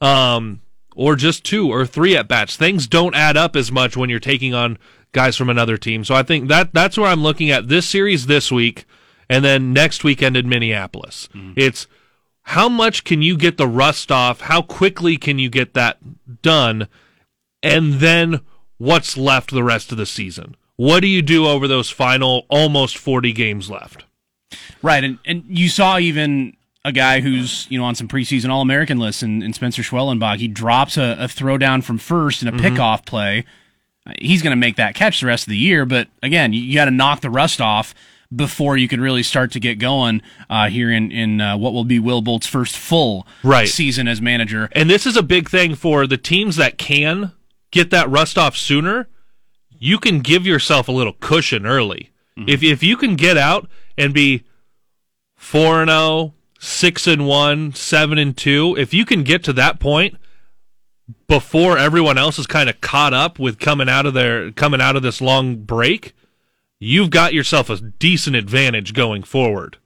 Um, 0.02 0.62
or 0.96 1.16
just 1.16 1.44
two 1.44 1.72
or 1.72 1.86
three 1.86 2.16
at 2.16 2.28
bats. 2.28 2.56
Things 2.56 2.88
don't 2.88 3.16
add 3.16 3.38
up 3.38 3.56
as 3.56 3.72
much 3.72 3.96
when 3.96 4.10
you're 4.10 4.20
taking 4.20 4.54
on 4.54 4.78
guys 5.12 5.36
from 5.36 5.50
another 5.50 5.78
team. 5.78 6.04
So 6.04 6.16
I 6.16 6.24
think 6.24 6.48
that 6.50 6.74
that's 6.74 6.98
where 6.98 7.08
I'm 7.08 7.24
looking 7.24 7.52
at 7.52 7.68
this 7.68 7.88
series 7.88 8.26
this 8.26 8.52
week 8.52 8.86
and 9.30 9.46
then 9.46 9.74
next 9.74 10.04
weekend 10.04 10.36
in 10.36 10.50
Minneapolis. 10.50 11.30
Mm-hmm. 11.34 11.54
It's 11.56 11.88
how 12.44 12.68
much 12.68 13.04
can 13.04 13.22
you 13.22 13.38
get 13.38 13.58
the 13.58 13.68
rust 13.68 14.12
off? 14.12 14.42
How 14.42 14.62
quickly 14.62 15.18
can 15.18 15.38
you 15.40 15.50
get 15.50 15.74
that 15.76 16.00
done? 16.42 16.88
And 17.62 17.96
then 17.96 18.42
what's 18.78 19.18
left 19.18 19.52
the 19.52 19.64
rest 19.64 19.92
of 19.92 19.98
the 19.98 20.06
season? 20.06 20.56
What 20.76 21.02
do 21.02 21.08
you 21.08 21.22
do 21.22 21.46
over 21.46 21.68
those 21.68 21.90
final 21.90 22.46
almost 22.50 22.98
40 22.98 23.34
games 23.34 23.70
left? 23.70 24.06
Right, 24.82 25.04
and 25.04 25.20
and 25.26 25.44
you 25.48 25.70
saw 25.70 26.00
even 26.00 26.56
a 26.86 26.92
guy 26.92 27.20
who's 27.22 27.68
you 27.70 27.78
know 27.78 27.86
on 27.86 27.96
some 27.96 28.08
preseason 28.08 28.50
All 28.50 28.62
American 28.62 28.98
lists, 29.00 29.22
and, 29.22 29.44
and 29.44 29.54
Spencer 29.56 29.82
Schwellenbach. 29.82 30.38
He 30.38 30.48
drops 30.48 30.98
a, 30.98 31.16
a 31.20 31.28
throw 31.28 31.58
down 31.58 31.82
from 31.82 31.98
first 31.98 32.42
in 32.42 32.48
a 32.48 32.52
pickoff 32.54 33.06
play. 33.06 33.46
He's 34.20 34.42
going 34.42 34.52
to 34.52 34.58
make 34.60 34.78
that 34.78 34.96
catch 34.96 35.20
the 35.22 35.28
rest 35.28 35.46
of 35.46 35.52
the 35.52 35.58
year, 35.58 35.86
but 35.86 36.08
again, 36.24 36.52
you, 36.54 36.62
you 36.62 36.74
got 36.76 36.86
to 36.86 36.92
knock 36.92 37.22
the 37.22 37.30
rust 37.30 37.62
off 37.62 37.94
before 38.36 38.78
you 38.78 38.88
can 38.88 39.02
really 39.02 39.24
start 39.24 39.52
to 39.52 39.60
get 39.60 39.78
going 39.80 40.22
uh, 40.50 40.70
here 40.70 40.92
in 40.92 41.12
in 41.12 41.42
uh, 41.42 41.58
what 41.58 41.74
will 41.74 41.84
be 41.84 42.00
Will 42.00 42.22
Bolt's 42.22 42.48
first 42.48 42.76
full 42.78 43.28
Right. 43.44 43.68
season 43.68 44.08
as 44.08 44.22
manager. 44.22 44.70
And 44.72 44.90
this 44.90 45.06
is 45.06 45.18
a 45.18 45.24
big 45.24 45.50
thing 45.50 45.76
for 45.76 46.08
the 46.08 46.18
teams 46.18 46.56
that 46.56 46.78
can 46.78 47.34
get 47.72 47.90
that 47.92 48.10
rust 48.10 48.38
off 48.38 48.56
sooner. 48.56 49.08
You 49.78 49.98
can 50.00 50.20
give 50.20 50.46
yourself 50.46 50.88
a 50.88 50.92
little 50.92 51.14
cushion 51.14 51.66
early. 51.66 52.12
If 52.38 52.64
if 52.64 52.82
you 52.84 52.96
can 52.98 53.16
get 53.16 53.38
out 53.38 53.68
and 53.98 54.14
be 54.14 54.44
4 55.36 55.82
and 55.82 55.90
0, 55.90 56.34
6 56.60 57.08
and 57.08 57.26
1, 57.26 57.74
7 57.74 58.18
and 58.18 58.38
2, 58.38 58.76
if 58.78 58.94
you 58.94 59.06
can 59.06 59.24
get 59.24 59.44
to 59.46 59.54
that 59.54 59.80
point 59.80 60.18
before 61.28 61.78
everyone 61.78 62.18
else 62.18 62.38
is 62.38 62.46
kind 62.48 62.70
of 62.70 62.82
caught 62.82 63.14
up 63.14 63.40
with 63.40 63.60
coming 63.60 63.90
out 63.90 64.06
of 64.06 64.14
their 64.14 64.52
coming 64.52 64.82
out 64.82 64.96
of 64.96 65.02
this 65.02 65.22
long 65.22 65.56
break, 65.56 66.14
you've 66.80 67.10
got 67.10 67.34
yourself 67.34 67.70
a 67.70 67.78
decent 67.78 68.36
advantage 68.36 68.94
going 68.94 69.24
forward. 69.24 69.78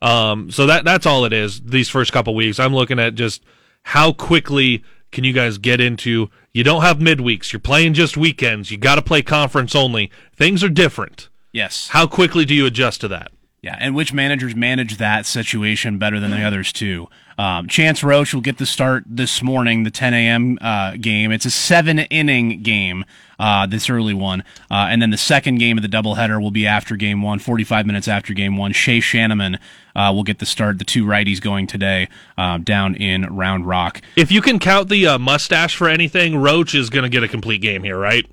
Um, 0.00 0.50
so 0.50 0.66
that 0.66 0.84
that's 0.84 1.06
all 1.06 1.24
it 1.24 1.32
is. 1.32 1.60
These 1.60 1.88
first 1.88 2.12
couple 2.12 2.34
weeks, 2.34 2.58
I'm 2.58 2.74
looking 2.74 2.98
at 2.98 3.14
just 3.14 3.42
how 3.84 4.12
quickly 4.12 4.82
can 5.12 5.24
you 5.24 5.32
guys 5.32 5.58
get 5.58 5.80
into. 5.80 6.30
You 6.52 6.64
don't 6.64 6.82
have 6.82 6.98
midweeks. 6.98 7.52
You're 7.52 7.60
playing 7.60 7.94
just 7.94 8.16
weekends. 8.16 8.70
You 8.70 8.78
got 8.78 8.96
to 8.96 9.02
play 9.02 9.22
conference 9.22 9.74
only. 9.74 10.10
Things 10.34 10.64
are 10.64 10.68
different. 10.68 11.28
Yes, 11.52 11.88
How 11.88 12.06
quickly 12.06 12.46
do 12.46 12.54
you 12.54 12.64
adjust 12.64 13.02
to 13.02 13.08
that? 13.08 13.30
Yeah, 13.62 13.76
and 13.78 13.94
which 13.94 14.12
managers 14.12 14.56
manage 14.56 14.96
that 14.96 15.24
situation 15.24 15.96
better 15.96 16.18
than 16.18 16.32
the 16.32 16.42
others 16.42 16.72
too? 16.72 17.08
Um, 17.38 17.68
Chance 17.68 18.00
Hroch 18.00 18.34
will 18.34 18.40
get 18.40 18.58
the 18.58 18.66
start 18.66 19.04
this 19.06 19.40
morning, 19.40 19.84
the 19.84 19.90
10 19.92 20.14
a.m. 20.14 20.58
Uh, 20.60 20.96
game. 20.96 21.30
It's 21.30 21.44
a 21.44 21.50
seven 21.50 22.00
inning 22.00 22.64
game, 22.64 23.04
uh, 23.38 23.68
this 23.68 23.88
early 23.88 24.14
one, 24.14 24.42
uh, 24.68 24.88
and 24.90 25.00
then 25.00 25.10
the 25.10 25.16
second 25.16 25.58
game 25.58 25.78
of 25.78 25.82
the 25.82 25.88
doubleheader 25.88 26.42
will 26.42 26.50
be 26.50 26.66
after 26.66 26.96
game 26.96 27.22
one, 27.22 27.38
45 27.38 27.86
minutes 27.86 28.08
after 28.08 28.34
game 28.34 28.56
one. 28.56 28.72
Shay 28.72 28.98
Schanaman 28.98 29.60
uh, 29.94 30.10
will 30.12 30.24
get 30.24 30.40
the 30.40 30.46
start. 30.46 30.80
The 30.80 30.84
two 30.84 31.06
righties 31.06 31.40
going 31.40 31.68
today 31.68 32.08
uh, 32.36 32.58
down 32.58 32.96
in 32.96 33.32
Round 33.32 33.64
Rock. 33.64 34.02
If 34.16 34.32
you 34.32 34.42
can 34.42 34.58
count 34.58 34.88
the 34.88 35.06
uh, 35.06 35.18
mustache 35.20 35.76
for 35.76 35.88
anything, 35.88 36.36
Roach 36.36 36.74
is 36.74 36.90
going 36.90 37.04
to 37.04 37.08
get 37.08 37.22
a 37.22 37.28
complete 37.28 37.62
game 37.62 37.84
here, 37.84 37.96
right? 37.96 38.28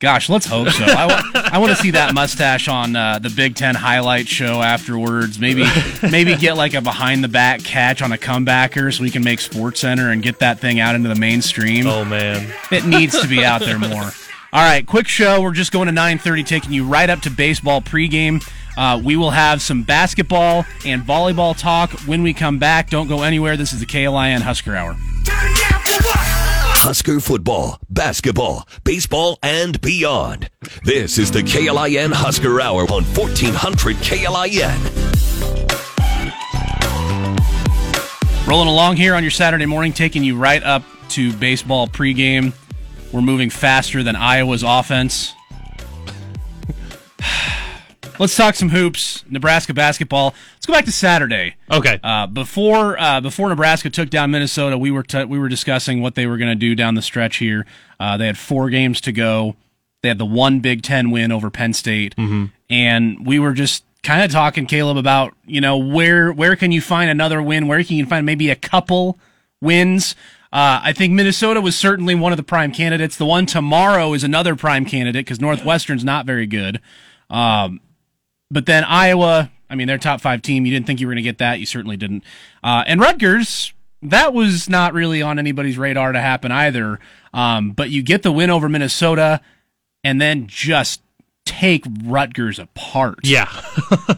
Gosh, 0.00 0.30
let's 0.30 0.46
hope 0.46 0.70
so. 0.70 0.84
I 0.86 1.04
want, 1.04 1.36
I 1.36 1.58
want 1.58 1.76
to 1.76 1.76
see 1.76 1.90
that 1.90 2.14
mustache 2.14 2.68
on 2.68 2.96
uh, 2.96 3.18
the 3.18 3.28
Big 3.28 3.54
Ten 3.54 3.74
highlight 3.74 4.26
show 4.26 4.62
afterwards. 4.62 5.38
Maybe, 5.38 5.66
maybe 6.10 6.36
get 6.36 6.56
like 6.56 6.72
a 6.72 6.80
behind 6.80 7.22
the 7.22 7.28
back 7.28 7.62
catch 7.62 8.00
on 8.00 8.10
a 8.10 8.16
comebacker 8.16 8.96
so 8.96 9.02
we 9.02 9.10
can 9.10 9.22
make 9.22 9.40
Sports 9.40 9.80
Center 9.80 10.08
and 10.08 10.22
get 10.22 10.38
that 10.38 10.58
thing 10.58 10.80
out 10.80 10.94
into 10.94 11.10
the 11.10 11.20
mainstream. 11.20 11.86
Oh 11.86 12.06
man. 12.06 12.50
It 12.72 12.86
needs 12.86 13.20
to 13.20 13.28
be 13.28 13.44
out 13.44 13.60
there 13.60 13.78
more. 13.78 14.10
All 14.52 14.62
right, 14.62 14.86
quick 14.86 15.06
show. 15.06 15.42
We're 15.42 15.52
just 15.52 15.70
going 15.70 15.86
to 15.86 15.92
9:30, 15.92 16.46
taking 16.46 16.72
you 16.72 16.86
right 16.86 17.10
up 17.10 17.20
to 17.20 17.30
baseball 17.30 17.82
pregame. 17.82 18.42
Uh, 18.78 18.98
we 19.04 19.16
will 19.16 19.32
have 19.32 19.60
some 19.60 19.82
basketball 19.82 20.64
and 20.86 21.02
volleyball 21.02 21.54
talk 21.54 21.90
when 22.06 22.22
we 22.22 22.32
come 22.32 22.58
back. 22.58 22.88
Don't 22.88 23.06
go 23.06 23.22
anywhere. 23.22 23.58
This 23.58 23.74
is 23.74 23.80
the 23.80 23.86
KLIN 23.86 24.40
Husker 24.40 24.74
Hour. 24.74 24.96
Husker 26.80 27.20
football, 27.20 27.78
basketball, 27.90 28.66
baseball, 28.84 29.38
and 29.42 29.78
beyond. 29.82 30.48
This 30.82 31.18
is 31.18 31.30
the 31.30 31.42
KLIN 31.42 32.10
Husker 32.10 32.58
Hour 32.58 32.84
on 32.84 33.04
1400 33.04 33.96
KLIN. 33.96 34.78
Rolling 38.48 38.68
along 38.68 38.96
here 38.96 39.14
on 39.14 39.22
your 39.22 39.30
Saturday 39.30 39.66
morning, 39.66 39.92
taking 39.92 40.24
you 40.24 40.38
right 40.38 40.62
up 40.62 40.82
to 41.10 41.34
baseball 41.34 41.86
pregame. 41.86 42.54
We're 43.12 43.20
moving 43.20 43.50
faster 43.50 44.02
than 44.02 44.16
Iowa's 44.16 44.62
offense. 44.62 45.34
Let's 48.20 48.36
talk 48.36 48.54
some 48.54 48.68
hoops. 48.68 49.24
Nebraska 49.30 49.72
basketball. 49.72 50.34
Let's 50.52 50.66
go 50.66 50.74
back 50.74 50.84
to 50.84 50.92
Saturday. 50.92 51.54
Okay. 51.70 51.98
Uh, 52.04 52.26
before 52.26 53.00
uh, 53.00 53.22
before 53.22 53.48
Nebraska 53.48 53.88
took 53.88 54.10
down 54.10 54.30
Minnesota, 54.30 54.76
we 54.76 54.90
were 54.90 55.02
t- 55.02 55.24
we 55.24 55.38
were 55.38 55.48
discussing 55.48 56.02
what 56.02 56.16
they 56.16 56.26
were 56.26 56.36
going 56.36 56.50
to 56.50 56.54
do 56.54 56.74
down 56.74 56.96
the 56.96 57.00
stretch 57.02 57.38
here. 57.38 57.64
Uh, 57.98 58.18
they 58.18 58.26
had 58.26 58.36
four 58.36 58.68
games 58.68 59.00
to 59.00 59.12
go. 59.12 59.56
They 60.02 60.08
had 60.08 60.18
the 60.18 60.26
one 60.26 60.60
Big 60.60 60.82
Ten 60.82 61.10
win 61.10 61.32
over 61.32 61.48
Penn 61.48 61.72
State, 61.72 62.14
and 62.68 63.26
we 63.26 63.38
were 63.38 63.54
just 63.54 63.84
kind 64.02 64.22
of 64.22 64.30
talking, 64.30 64.66
Caleb, 64.66 64.98
about 64.98 65.34
you 65.46 65.62
know 65.62 65.78
where 65.78 66.30
where 66.30 66.56
can 66.56 66.72
you 66.72 66.82
find 66.82 67.10
another 67.10 67.40
win? 67.42 67.68
Where 67.68 67.82
can 67.82 67.96
you 67.96 68.04
find 68.04 68.26
maybe 68.26 68.50
a 68.50 68.56
couple 68.56 69.18
wins? 69.62 70.14
Uh, 70.52 70.80
I 70.84 70.92
think 70.92 71.14
Minnesota 71.14 71.62
was 71.62 71.74
certainly 71.74 72.14
one 72.14 72.32
of 72.32 72.36
the 72.36 72.42
prime 72.42 72.72
candidates. 72.72 73.16
The 73.16 73.24
one 73.24 73.46
tomorrow 73.46 74.12
is 74.12 74.24
another 74.24 74.56
prime 74.56 74.84
candidate 74.84 75.24
because 75.24 75.40
Northwestern's 75.40 76.04
not 76.04 76.26
very 76.26 76.46
good. 76.46 76.82
Um, 77.30 77.80
but 78.50 78.66
then 78.66 78.84
Iowa, 78.84 79.50
I 79.68 79.74
mean, 79.74 79.86
their 79.86 79.98
top 79.98 80.20
five 80.20 80.42
team, 80.42 80.66
you 80.66 80.72
didn't 80.72 80.86
think 80.86 81.00
you 81.00 81.06
were 81.06 81.12
going 81.12 81.22
to 81.22 81.28
get 81.28 81.38
that. 81.38 81.60
You 81.60 81.66
certainly 81.66 81.96
didn't. 81.96 82.24
Uh, 82.62 82.84
and 82.86 83.00
Rutgers, 83.00 83.72
that 84.02 84.32
was 84.34 84.68
not 84.68 84.92
really 84.92 85.22
on 85.22 85.38
anybody's 85.38 85.78
radar 85.78 86.12
to 86.12 86.20
happen 86.20 86.50
either. 86.52 86.98
Um, 87.32 87.70
but 87.72 87.90
you 87.90 88.02
get 88.02 88.22
the 88.22 88.32
win 88.32 88.50
over 88.50 88.68
Minnesota 88.68 89.40
and 90.02 90.20
then 90.20 90.46
just 90.46 91.02
take 91.44 91.84
Rutgers 92.04 92.58
apart. 92.58 93.20
yeah. 93.24 93.48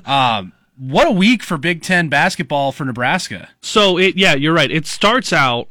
What 0.79 1.07
a 1.07 1.13
week 1.13 1.45
for 1.45 1.59
Big 1.59 1.83
Ten 1.83 2.09
basketball 2.09 2.73
for 2.73 2.85
Nebraska. 2.85 3.51
So 3.61 3.99
it 3.99 4.17
yeah, 4.17 4.35
you're 4.35 4.55
right. 4.55 4.71
It 4.71 4.87
starts 4.87 5.33
out 5.33 5.69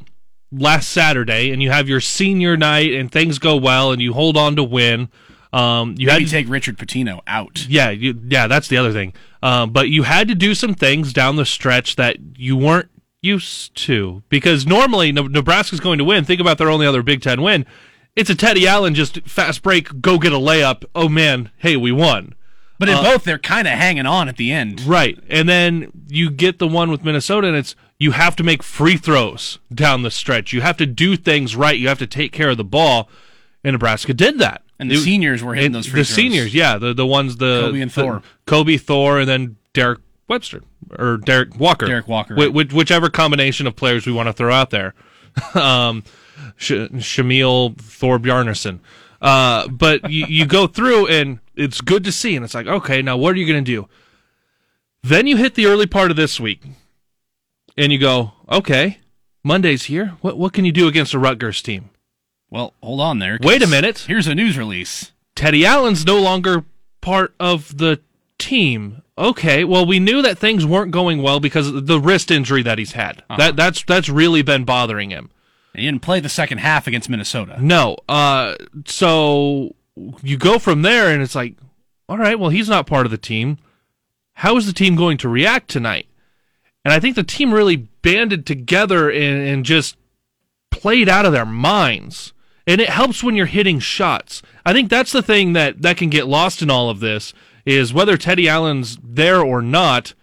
last 0.54 0.90
Saturday 0.90 1.52
and 1.52 1.62
you 1.62 1.70
have 1.72 1.90
your 1.90 2.00
senior 2.00 2.56
night 2.56 2.94
and 2.94 3.12
things 3.12 3.38
go 3.38 3.58
well 3.58 3.92
and 3.92 4.02
you 4.02 4.14
hold 4.14 4.38
on 4.38 4.56
to 4.56 4.64
win. 4.64 5.10
Um 5.54 5.96
you 5.98 6.08
Maybe 6.08 6.22
had 6.22 6.30
to 6.30 6.32
take 6.32 6.50
Richard 6.50 6.78
Patino 6.78 7.22
out. 7.28 7.66
yeah, 7.68 7.90
you, 7.90 8.20
yeah, 8.28 8.48
that's 8.48 8.68
the 8.68 8.78
other 8.78 8.94
thing. 8.94 9.14
Um, 9.44 9.72
but 9.72 9.90
you 9.90 10.04
had 10.04 10.28
to 10.28 10.36
do 10.36 10.54
some 10.54 10.74
things 10.76 11.14
down 11.14 11.36
the 11.36 11.46
stretch 11.46 11.96
that 11.96 12.18
you 12.38 12.56
weren't 12.56 12.90
used 13.22 13.76
to 13.76 14.24
because 14.30 14.66
normally 14.66 15.12
Ne- 15.12 15.28
Nebraska's 15.28 15.80
going 15.80 15.98
to 15.98 16.04
win. 16.04 16.26
Think 16.26 16.40
about 16.42 16.58
their 16.58 16.70
only 16.70 16.86
other 16.86 17.04
Big 17.04 17.22
Ten 17.22 17.42
win. 17.42 17.66
It's 18.16 18.30
a 18.30 18.36
Teddy 18.36 18.68
Allen 18.68 18.94
just 18.94 19.22
fast 19.22 19.62
break, 19.64 20.02
go 20.02 20.18
get 20.18 20.34
a 20.34 20.38
layup. 20.38 20.86
Oh 20.94 21.10
man, 21.10 21.50
hey, 21.58 21.76
we 21.76 21.92
won. 21.92 22.36
But 22.78 22.90
in 22.90 22.98
both, 22.98 23.26
they're 23.26 23.38
kind 23.38 23.68
of 23.68 23.76
hanging 23.76 24.08
on 24.08 24.28
at 24.28 24.38
the 24.38 24.52
end. 24.52 24.82
Right. 24.82 25.20
And 25.30 25.48
then 25.48 25.92
you 26.08 26.32
get 26.32 26.58
the 26.58 26.68
one 26.68 26.90
with 26.90 27.04
Minnesota, 27.04 27.48
and 27.48 27.56
it's 27.56 27.76
you 28.00 28.12
have 28.12 28.36
to 28.38 28.44
make 28.44 28.64
free 28.64 28.98
throws 28.98 29.60
down 29.72 30.02
the 30.02 30.10
stretch. 30.10 30.52
You 30.52 30.62
have 30.62 30.78
to 30.78 30.88
do 30.88 31.16
things 31.16 31.56
right. 31.56 31.78
You 31.78 31.90
have 31.90 32.00
to 32.00 32.08
take 32.08 32.32
care 32.32 32.50
of 32.50 32.58
the 32.58 32.64
ball. 32.64 33.08
And 33.64 33.74
Nebraska 33.76 34.16
did 34.16 34.40
that. 34.40 34.64
And 34.82 34.90
the 34.92 34.96
It- 34.96 35.00
seniors 35.00 35.42
were 35.44 35.54
hitting 35.54 35.72
those 35.74 35.86
free 35.86 36.02
The 36.02 36.06
throws. 36.06 36.16
seniors, 36.16 36.54
yeah, 36.54 36.78
the 36.78 36.94
the 36.94 37.06
ones 37.06 37.38
the 37.38 37.62
Kobe 37.68 37.82
and 37.82 37.92
the- 37.92 38.02
Thor. 38.02 38.24
Kobe 38.48 38.78
Thor, 38.78 39.20
and 39.20 39.30
then 39.30 39.56
Derek 39.74 40.00
Webster 40.28 40.64
or 40.98 41.18
Derrick 41.18 41.58
Walker. 41.60 41.86
Derrick 41.86 42.08
Walker, 42.08 42.36
wh- 42.36 42.74
whichever 42.74 43.10
combination 43.10 43.68
of 43.68 43.76
players 43.76 44.06
we 44.08 44.12
want 44.12 44.28
to 44.28 44.34
throw 44.34 44.52
out 44.54 44.72
there. 44.72 44.94
um, 45.54 46.04
Sh- 46.58 46.72
Shamil 46.98 47.78
Thor 47.80 48.18
Bjarnason. 48.20 48.80
Uh, 49.22 49.68
but 49.68 50.10
you, 50.10 50.26
you 50.28 50.46
go 50.48 50.66
through 50.68 51.06
and 51.08 51.40
it's 51.56 51.80
good 51.80 52.04
to 52.06 52.12
see, 52.12 52.36
and 52.36 52.44
it's 52.44 52.56
like, 52.56 52.66
okay, 52.66 53.04
now 53.04 53.16
what 53.16 53.36
are 53.36 53.38
you 53.38 53.46
going 53.46 53.64
to 53.64 53.72
do? 53.72 53.88
Then 55.04 55.28
you 55.28 55.38
hit 55.38 55.54
the 55.56 55.68
early 55.68 55.86
part 55.86 56.10
of 56.12 56.18
this 56.18 56.40
week, 56.40 56.64
and 57.78 57.92
you 57.92 58.00
go, 58.00 58.34
okay, 58.52 58.98
Monday's 59.44 59.84
here. 59.84 60.14
What 60.22 60.38
what 60.40 60.54
can 60.54 60.66
you 60.66 60.72
do 60.72 60.88
against 60.88 61.14
a 61.14 61.20
Rutgers 61.20 61.62
team? 61.62 61.90
Well, 62.52 62.74
hold 62.84 63.00
on 63.00 63.20
there. 63.20 63.40
Wait 63.42 63.64
a 63.64 63.68
minute. 63.68 64.06
Here's 64.08 64.28
a 64.28 64.36
news 64.36 64.58
release. 64.58 65.14
Teddy 65.36 65.66
Allen's 65.66 66.06
no 66.06 66.22
longer 66.22 66.66
part 67.00 67.34
of 67.40 67.78
the 67.78 68.02
team. 68.38 69.02
Okay, 69.18 69.64
well 69.64 69.86
we 69.86 70.00
knew 70.00 70.22
that 70.22 70.38
things 70.38 70.66
weren't 70.66 70.92
going 70.92 71.22
well 71.22 71.40
because 71.40 71.68
of 71.68 71.88
the 71.88 72.00
wrist 72.00 72.32
injury 72.32 72.64
that 72.64 72.78
he's 72.78 72.94
had. 72.94 73.24
That 73.38 73.56
that's 73.56 73.84
that's 73.84 74.10
really 74.10 74.42
been 74.42 74.66
bothering 74.66 75.12
him. 75.12 75.30
He 75.76 75.86
didn't 75.86 76.02
play 76.02 76.20
the 76.20 76.30
second 76.30 76.58
half 76.58 76.88
against 76.88 77.10
Minnesota. 77.10 77.58
No. 77.62 77.98
Uh 78.10 78.56
so 78.86 79.76
you 80.24 80.38
go 80.38 80.60
from 80.60 80.82
there 80.82 81.10
and 81.10 81.22
it's 81.22 81.36
like, 81.36 81.56
all 82.10 82.18
right, 82.18 82.40
well 82.40 82.50
he's 82.50 82.70
not 82.70 82.88
part 82.88 83.06
of 83.06 83.12
the 83.12 83.18
team. 83.18 83.60
How 84.34 84.58
is 84.58 84.66
the 84.66 84.74
team 84.74 84.96
going 84.96 85.18
to 85.20 85.30
react 85.30 85.70
tonight? 85.70 86.08
And 86.84 86.92
I 86.94 87.00
think 87.00 87.16
the 87.16 87.24
team 87.24 87.54
really 87.54 87.76
banded 87.76 88.46
together 88.48 89.10
and, 89.10 89.48
and 89.48 89.66
just 89.66 89.98
played 90.72 91.08
out 91.08 91.26
of 91.26 91.32
their 91.34 91.46
minds. 91.46 92.34
And 92.68 92.80
it 92.80 92.90
helps 92.90 93.24
when 93.24 93.36
you're 93.36 93.46
hitting 93.48 93.80
shots. 93.80 94.42
I 94.66 94.74
think 94.74 94.90
that's 94.90 95.12
the 95.12 95.22
thing 95.24 95.54
that, 95.54 95.82
that 95.82 95.98
can 95.98 96.10
get 96.10 96.28
lost 96.28 96.62
in 96.62 96.70
all 96.70 96.90
of 96.90 97.00
this 97.00 97.34
is 97.66 97.94
whether 97.94 98.18
Teddy 98.18 98.48
Allen's 98.48 98.98
there 99.04 99.42
or 99.42 99.62
not. 99.62 100.14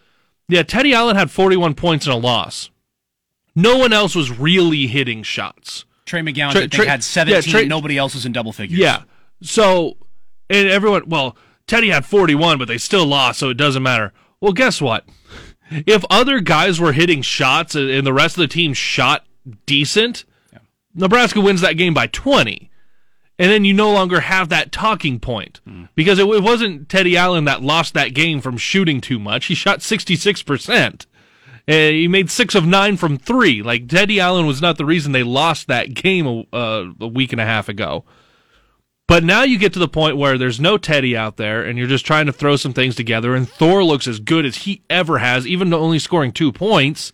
Yeah, 0.48 0.62
Teddy 0.62 0.94
Allen 0.94 1.16
had 1.16 1.30
41 1.30 1.74
points 1.74 2.06
in 2.06 2.12
a 2.12 2.16
loss. 2.16 2.70
No 3.54 3.76
one 3.76 3.92
else 3.92 4.14
was 4.14 4.30
really 4.30 4.86
hitting 4.86 5.22
shots. 5.22 5.84
Trey 6.06 6.20
McGowens, 6.22 6.52
Trey- 6.52 6.66
Trey- 6.68 6.86
had 6.86 7.02
17. 7.04 7.34
yeah, 7.34 7.52
Trey- 7.52 7.66
Nobody 7.68 7.98
else 7.98 8.14
was 8.14 8.24
in 8.24 8.32
double 8.32 8.52
figures. 8.52 8.78
Yeah. 8.78 9.02
So, 9.42 9.96
and 10.48 10.68
everyone, 10.68 11.08
well, 11.08 11.36
Teddy 11.66 11.90
had 11.90 12.06
41, 12.06 12.56
but 12.58 12.66
they 12.68 12.78
still 12.78 13.04
lost, 13.04 13.38
so 13.40 13.50
it 13.50 13.56
doesn't 13.56 13.82
matter. 13.82 14.12
Well, 14.40 14.52
guess 14.52 14.80
what? 14.80 15.04
If 15.70 16.04
other 16.08 16.40
guys 16.40 16.80
were 16.80 16.92
hitting 16.92 17.20
shots 17.20 17.74
and 17.74 18.06
the 18.06 18.12
rest 18.12 18.36
of 18.36 18.40
the 18.40 18.48
team 18.48 18.72
shot 18.72 19.26
decent, 19.66 20.24
Nebraska 20.94 21.40
wins 21.40 21.60
that 21.60 21.76
game 21.76 21.94
by 21.94 22.06
20. 22.06 22.70
And 23.40 23.50
then 23.52 23.64
you 23.64 23.72
no 23.72 23.92
longer 23.92 24.20
have 24.20 24.48
that 24.48 24.72
talking 24.72 25.20
point 25.20 25.60
because 25.94 26.18
it, 26.18 26.26
it 26.26 26.42
wasn't 26.42 26.88
Teddy 26.88 27.16
Allen 27.16 27.44
that 27.44 27.62
lost 27.62 27.94
that 27.94 28.12
game 28.12 28.40
from 28.40 28.56
shooting 28.56 29.00
too 29.00 29.20
much. 29.20 29.46
He 29.46 29.54
shot 29.54 29.78
66%. 29.78 31.06
Uh, 31.68 31.72
he 31.72 32.08
made 32.08 32.30
six 32.30 32.54
of 32.56 32.66
nine 32.66 32.96
from 32.96 33.16
three. 33.16 33.62
Like 33.62 33.86
Teddy 33.86 34.18
Allen 34.18 34.46
was 34.46 34.60
not 34.60 34.76
the 34.76 34.84
reason 34.84 35.12
they 35.12 35.22
lost 35.22 35.68
that 35.68 35.94
game 35.94 36.26
a, 36.26 36.56
uh, 36.56 36.86
a 37.00 37.06
week 37.06 37.30
and 37.30 37.40
a 37.40 37.44
half 37.44 37.68
ago. 37.68 38.04
But 39.06 39.22
now 39.24 39.42
you 39.42 39.58
get 39.58 39.72
to 39.74 39.78
the 39.78 39.88
point 39.88 40.16
where 40.16 40.36
there's 40.36 40.60
no 40.60 40.76
Teddy 40.76 41.16
out 41.16 41.38
there, 41.38 41.62
and 41.62 41.78
you're 41.78 41.86
just 41.86 42.04
trying 42.04 42.26
to 42.26 42.32
throw 42.32 42.56
some 42.56 42.74
things 42.74 42.94
together. 42.94 43.34
And 43.34 43.48
Thor 43.48 43.82
looks 43.82 44.06
as 44.06 44.20
good 44.20 44.44
as 44.44 44.56
he 44.56 44.82
ever 44.90 45.18
has, 45.18 45.46
even 45.46 45.70
though 45.70 45.80
only 45.80 45.98
scoring 45.98 46.30
two 46.32 46.52
points. 46.52 47.10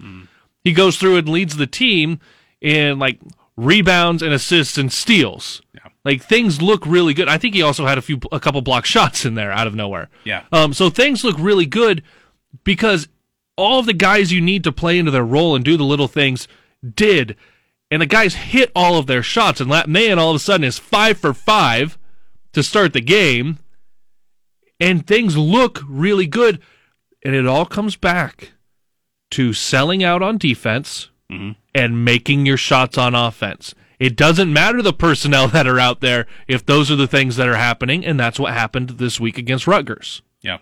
He 0.64 0.72
goes 0.72 0.96
through 0.96 1.16
and 1.18 1.28
leads 1.28 1.56
the 1.56 1.68
team 1.68 2.18
in 2.60 2.98
like 2.98 3.20
rebounds 3.56 4.22
and 4.22 4.32
assists 4.32 4.78
and 4.78 4.92
steals. 4.92 5.62
Yeah. 5.74 5.90
Like 6.04 6.22
things 6.22 6.60
look 6.60 6.86
really 6.86 7.14
good. 7.14 7.28
I 7.28 7.38
think 7.38 7.54
he 7.54 7.62
also 7.62 7.86
had 7.86 7.98
a 7.98 8.02
few, 8.02 8.20
a 8.32 8.40
couple 8.40 8.60
block 8.62 8.84
shots 8.86 9.24
in 9.24 9.34
there 9.34 9.52
out 9.52 9.66
of 9.66 9.74
nowhere. 9.74 10.08
Yeah. 10.24 10.44
Um, 10.52 10.72
so 10.72 10.90
things 10.90 11.24
look 11.24 11.36
really 11.38 11.66
good 11.66 12.02
because 12.64 13.08
all 13.56 13.78
of 13.78 13.86
the 13.86 13.92
guys 13.92 14.32
you 14.32 14.40
need 14.40 14.64
to 14.64 14.72
play 14.72 14.98
into 14.98 15.10
their 15.10 15.24
role 15.24 15.54
and 15.54 15.64
do 15.64 15.76
the 15.76 15.84
little 15.84 16.08
things 16.08 16.48
did. 16.94 17.36
And 17.90 18.02
the 18.02 18.06
guys 18.06 18.34
hit 18.34 18.72
all 18.74 18.98
of 18.98 19.06
their 19.06 19.22
shots. 19.22 19.60
And 19.60 19.70
Lat 19.70 19.88
Mayen 19.88 20.18
all 20.18 20.30
of 20.30 20.36
a 20.36 20.40
sudden 20.40 20.64
is 20.64 20.78
five 20.78 21.18
for 21.18 21.32
five 21.32 21.96
to 22.52 22.62
start 22.62 22.92
the 22.92 23.00
game. 23.00 23.58
And 24.80 25.06
things 25.06 25.36
look 25.36 25.80
really 25.88 26.26
good. 26.26 26.60
And 27.24 27.34
it 27.34 27.46
all 27.46 27.64
comes 27.66 27.96
back 27.96 28.52
to 29.30 29.52
selling 29.52 30.02
out 30.02 30.22
on 30.22 30.38
defense 30.38 31.10
and 31.74 32.04
making 32.04 32.46
your 32.46 32.56
shots 32.56 32.96
on 32.96 33.14
offense. 33.14 33.74
It 33.98 34.16
doesn't 34.16 34.52
matter 34.52 34.82
the 34.82 34.92
personnel 34.92 35.48
that 35.54 35.66
are 35.66 35.78
out 35.78 36.00
there 36.00 36.26
if 36.46 36.64
those 36.64 36.90
are 36.90 36.96
the 36.96 37.06
things 37.06 37.36
that 37.36 37.48
are 37.48 37.56
happening. 37.56 38.04
And 38.04 38.18
that's 38.18 38.38
what 38.38 38.52
happened 38.52 38.90
this 38.90 39.18
week 39.18 39.38
against 39.38 39.66
Rutgers. 39.66 40.22
Yeah. 40.40 40.58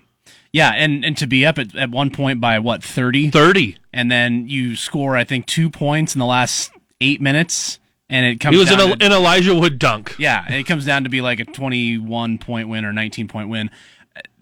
Yeah, 0.52 0.72
and, 0.76 1.02
and 1.04 1.16
to 1.16 1.26
be 1.26 1.46
up 1.46 1.58
at, 1.58 1.74
at 1.74 1.90
one 1.90 2.10
point 2.10 2.40
by 2.40 2.58
what, 2.58 2.84
30? 2.84 3.30
30. 3.30 3.78
And 3.92 4.10
then 4.10 4.48
you 4.48 4.76
score, 4.76 5.16
I 5.16 5.24
think, 5.24 5.46
two 5.46 5.70
points 5.70 6.14
in 6.14 6.18
the 6.18 6.26
last 6.26 6.70
eight 7.00 7.22
minutes, 7.22 7.78
and 8.10 8.26
it 8.26 8.38
comes 8.38 8.56
It 8.56 8.58
was 8.58 8.70
an, 8.70 8.78
to- 8.78 9.04
an 9.06 9.12
Elijah 9.12 9.54
Wood 9.54 9.78
dunk. 9.78 10.14
Yeah, 10.18 10.44
and 10.46 10.54
it 10.54 10.64
comes 10.64 10.84
down 10.84 11.04
to 11.04 11.10
be 11.10 11.22
like 11.22 11.40
a 11.40 11.46
21 11.46 12.36
point 12.36 12.68
win 12.68 12.84
or 12.84 12.92
19 12.92 13.28
point 13.28 13.48
win. 13.48 13.70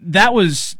That 0.01 0.33
was 0.33 0.75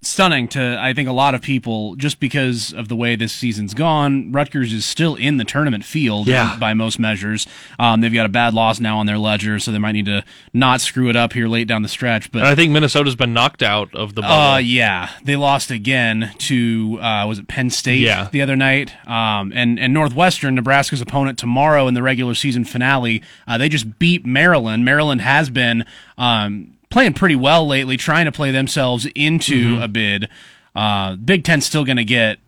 stunning 0.00 0.46
to 0.46 0.78
I 0.80 0.92
think 0.92 1.08
a 1.08 1.12
lot 1.12 1.34
of 1.34 1.42
people 1.42 1.96
just 1.96 2.20
because 2.20 2.72
of 2.72 2.86
the 2.88 2.94
way 2.94 3.16
this 3.16 3.32
season's 3.32 3.74
gone. 3.74 4.30
Rutgers 4.30 4.72
is 4.72 4.84
still 4.86 5.16
in 5.16 5.38
the 5.38 5.44
tournament 5.44 5.84
field 5.84 6.28
Yeah. 6.28 6.56
by 6.60 6.72
most 6.72 7.00
measures. 7.00 7.46
Um, 7.80 8.00
they've 8.00 8.12
got 8.12 8.24
a 8.24 8.28
bad 8.28 8.54
loss 8.54 8.78
now 8.78 8.98
on 8.98 9.06
their 9.06 9.18
ledger, 9.18 9.58
so 9.58 9.72
they 9.72 9.78
might 9.78 9.92
need 9.92 10.06
to 10.06 10.22
not 10.54 10.80
screw 10.80 11.08
it 11.08 11.16
up 11.16 11.32
here 11.32 11.48
late 11.48 11.66
down 11.66 11.82
the 11.82 11.88
stretch. 11.88 12.30
But 12.30 12.38
And 12.40 12.48
I 12.48 12.54
think 12.54 12.70
Minnesota's 12.70 13.16
been 13.16 13.32
knocked 13.32 13.62
out 13.62 13.92
of 13.94 14.14
the 14.14 14.22
bubble. 14.22 14.34
uh, 14.54 14.58
yeah, 14.58 15.10
they 15.24 15.34
lost 15.34 15.70
again 15.72 16.30
to 16.38 16.98
uh, 17.02 17.24
was 17.26 17.40
it 17.40 17.48
Penn 17.48 17.68
State 17.70 18.00
Yeah. 18.00 18.28
the 18.30 18.40
other 18.40 18.54
night, 18.56 18.92
um, 19.08 19.52
and 19.54 19.80
and 19.80 19.92
Northwestern, 19.92 20.54
Nebraska's 20.54 21.00
opponent 21.00 21.38
tomorrow 21.38 21.88
in 21.88 21.94
the 21.94 22.02
regular 22.02 22.34
season 22.34 22.64
finale. 22.64 23.20
Uh, 23.48 23.58
they 23.58 23.68
just 23.68 23.98
beat 23.98 24.24
Maryland. 24.24 24.84
Maryland 24.84 25.22
has 25.22 25.50
been 25.50 25.84
um, 26.18 26.76
playing 26.90 27.14
pretty 27.14 27.36
well 27.36 27.66
lately, 27.66 27.96
trying 27.96 28.26
to 28.26 28.32
play 28.32 28.50
themselves 28.50 29.06
into 29.14 29.74
Mm-hmm. 29.74 29.82
a 29.82 29.88
bid. 29.88 30.28
Uh, 30.74 31.16
Big 31.16 31.44
Ten's 31.44 31.64
still 31.64 31.84
going 31.84 31.96
to 31.96 32.04
get 32.04 32.38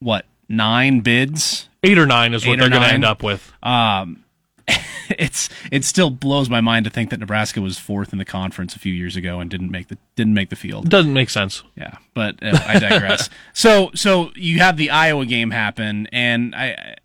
what 0.00 0.26
nine 0.48 1.00
bids 1.00 1.68
Eight 1.82 1.96
or 1.98 2.06
nine 2.06 2.34
is 2.34 2.44
what 2.46 2.52
Eight 2.52 2.58
or 2.58 2.68
they're 2.68 2.70
going 2.78 2.82
to 2.82 2.94
end 2.94 3.04
up 3.04 3.22
with. 3.22 3.52
it's 5.18 5.48
it 5.72 5.84
still 5.84 6.10
blows 6.10 6.48
my 6.50 6.60
mind 6.60 6.84
to 6.84 6.90
think 6.90 7.10
that 7.10 7.18
Nebraska 7.18 7.60
was 7.60 7.78
fourth 7.78 8.12
in 8.12 8.18
the 8.18 8.24
conference 8.24 8.76
a 8.76 8.78
few 8.78 8.92
years 8.92 9.16
ago 9.16 9.40
and 9.40 9.50
didn't 9.50 9.70
make 9.70 9.88
the 9.88 9.98
didn't 10.14 10.34
make 10.34 10.50
the 10.50 10.56
field. 10.56 10.88
Doesn't 10.88 11.12
make 11.12 11.30
sense. 11.30 11.62
Yeah, 11.76 11.96
but 12.14 12.36
uh, 12.42 12.58
I 12.66 12.78
digress. 12.78 13.28
so, 13.52 13.90
so 13.94 14.30
you 14.36 14.58
have 14.58 14.76
the 14.76 14.90
Iowa 14.90 15.26
game 15.26 15.50
happen, 15.50 16.06
and 16.12 16.54
I 16.54 16.96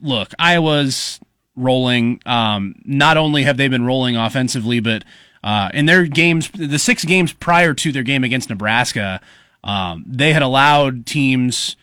look, 0.00 0.32
Iowa's 0.38 1.20
rolling. 1.56 2.22
Um, 2.24 2.76
not 2.84 3.16
only 3.16 3.42
have 3.42 3.56
they 3.56 3.68
been 3.68 3.84
rolling 3.84 4.16
offensively, 4.16 4.80
but 4.80 5.04
uh, 5.42 5.70
in 5.72 5.86
their 5.86 6.04
games, 6.04 6.50
the 6.50 6.78
six 6.78 7.04
games 7.04 7.32
prior 7.32 7.74
to 7.74 7.92
their 7.92 8.02
game 8.02 8.24
against 8.24 8.50
Nebraska, 8.50 9.20
um, 9.64 10.04
they 10.06 10.32
had 10.32 10.42
allowed 10.42 11.06
teams. 11.06 11.76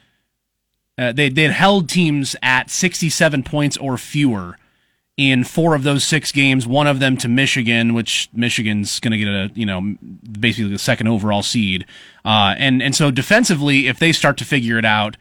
Uh, 0.97 1.11
they 1.11 1.29
they 1.29 1.43
had 1.43 1.51
held 1.51 1.89
teams 1.89 2.35
at 2.41 2.69
67 2.69 3.43
points 3.43 3.77
or 3.77 3.97
fewer 3.97 4.57
in 5.15 5.43
four 5.43 5.73
of 5.75 5.83
those 5.83 6.03
six 6.03 6.31
games. 6.31 6.67
One 6.67 6.87
of 6.87 6.99
them 6.99 7.17
to 7.17 7.27
Michigan, 7.27 7.93
which 7.93 8.29
Michigan's 8.33 8.99
going 8.99 9.11
to 9.11 9.17
get 9.17 9.27
a 9.27 9.51
you 9.53 9.65
know 9.65 9.95
basically 10.39 10.71
the 10.71 10.79
second 10.79 11.07
overall 11.07 11.43
seed. 11.43 11.85
Uh, 12.23 12.55
and 12.57 12.81
and 12.81 12.95
so 12.95 13.11
defensively, 13.11 13.87
if 13.87 13.99
they 13.99 14.11
start 14.11 14.37
to 14.37 14.45
figure 14.45 14.77
it 14.77 14.85
out 14.85 15.17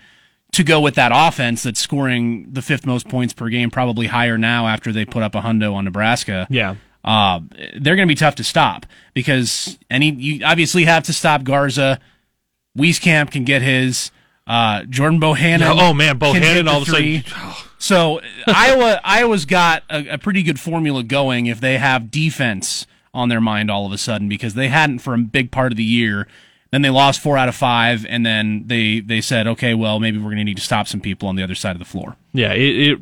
to 0.52 0.62
go 0.62 0.81
with 0.81 0.95
that 0.95 1.12
offense 1.14 1.62
that's 1.62 1.81
scoring 1.81 2.47
the 2.50 2.62
fifth 2.62 2.87
most 2.87 3.09
points 3.09 3.35
per 3.35 3.49
game, 3.49 3.71
probably 3.71 4.07
higher 4.07 4.38
now 4.38 4.66
after 4.66 4.93
they 4.93 5.05
put 5.05 5.23
up 5.23 5.35
a 5.35 5.40
hundo 5.40 5.75
on 5.75 5.85
Nebraska. 5.85 6.47
Yeah. 6.50 6.76
Uh, 7.06 7.40
they're 7.80 7.94
going 7.96 8.08
to 8.08 8.12
be 8.12 8.16
tough 8.16 8.34
to 8.34 8.44
stop 8.44 8.84
because 9.14 9.78
any 9.88 10.10
you 10.10 10.44
obviously 10.44 10.84
have 10.84 11.04
to 11.04 11.12
stop 11.12 11.44
Garza. 11.44 12.00
Wieskamp 12.76 13.30
can 13.30 13.44
get 13.44 13.62
his. 13.62 14.10
Uh, 14.46 14.84
Jordan 14.84 15.20
Bohannon. 15.20 15.58
Yeah, 15.60 15.75
oh, 15.76 15.92
man, 15.92 16.18
Bohannon 16.20 16.68
all 16.68 16.82
of 16.82 16.88
a 16.88 16.90
sudden- 16.90 17.64
So 17.78 18.20
Iowa, 18.46 19.00
Iowa's 19.04 19.44
got 19.44 19.82
a, 19.90 20.14
a 20.14 20.18
pretty 20.18 20.42
good 20.44 20.60
formula 20.60 21.02
going 21.02 21.46
if 21.46 21.60
they 21.60 21.78
have 21.78 22.10
defense 22.12 22.86
on 23.12 23.28
their 23.28 23.40
mind 23.40 23.70
all 23.70 23.86
of 23.86 23.92
a 23.92 23.98
sudden 23.98 24.28
because 24.28 24.54
they 24.54 24.68
hadn't 24.68 25.00
for 25.00 25.14
a 25.14 25.18
big 25.18 25.50
part 25.50 25.72
of 25.72 25.76
the 25.76 25.84
year. 25.84 26.28
Then 26.70 26.82
they 26.82 26.90
lost 26.90 27.20
four 27.20 27.36
out 27.38 27.48
of 27.48 27.54
five, 27.54 28.04
and 28.08 28.25
then 28.26 28.64
they 28.66 29.00
they 29.00 29.20
said, 29.20 29.46
okay, 29.46 29.72
well 29.75 29.98
maybe 30.00 30.18
we're 30.18 30.25
going 30.25 30.38
to 30.38 30.44
need 30.44 30.56
to 30.58 30.62
stop 30.62 30.86
some 30.88 31.00
people 31.00 31.28
on 31.28 31.34
the 31.36 31.42
other 31.42 31.54
side 31.54 31.75
of 31.75 31.78
the 31.78 31.84
floor. 31.84 32.16
Yeah, 32.32 32.52
it, 32.52 32.92
it 32.92 32.98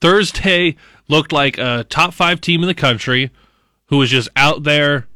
Thursday 0.00 0.76
looked 1.08 1.32
like 1.32 1.58
a 1.58 1.84
top 1.88 2.14
five 2.14 2.40
team 2.40 2.62
in 2.62 2.68
the 2.68 2.74
country 2.74 3.30
who 3.86 3.98
was 3.98 4.10
just 4.10 4.28
out 4.36 4.62
there 4.62 5.06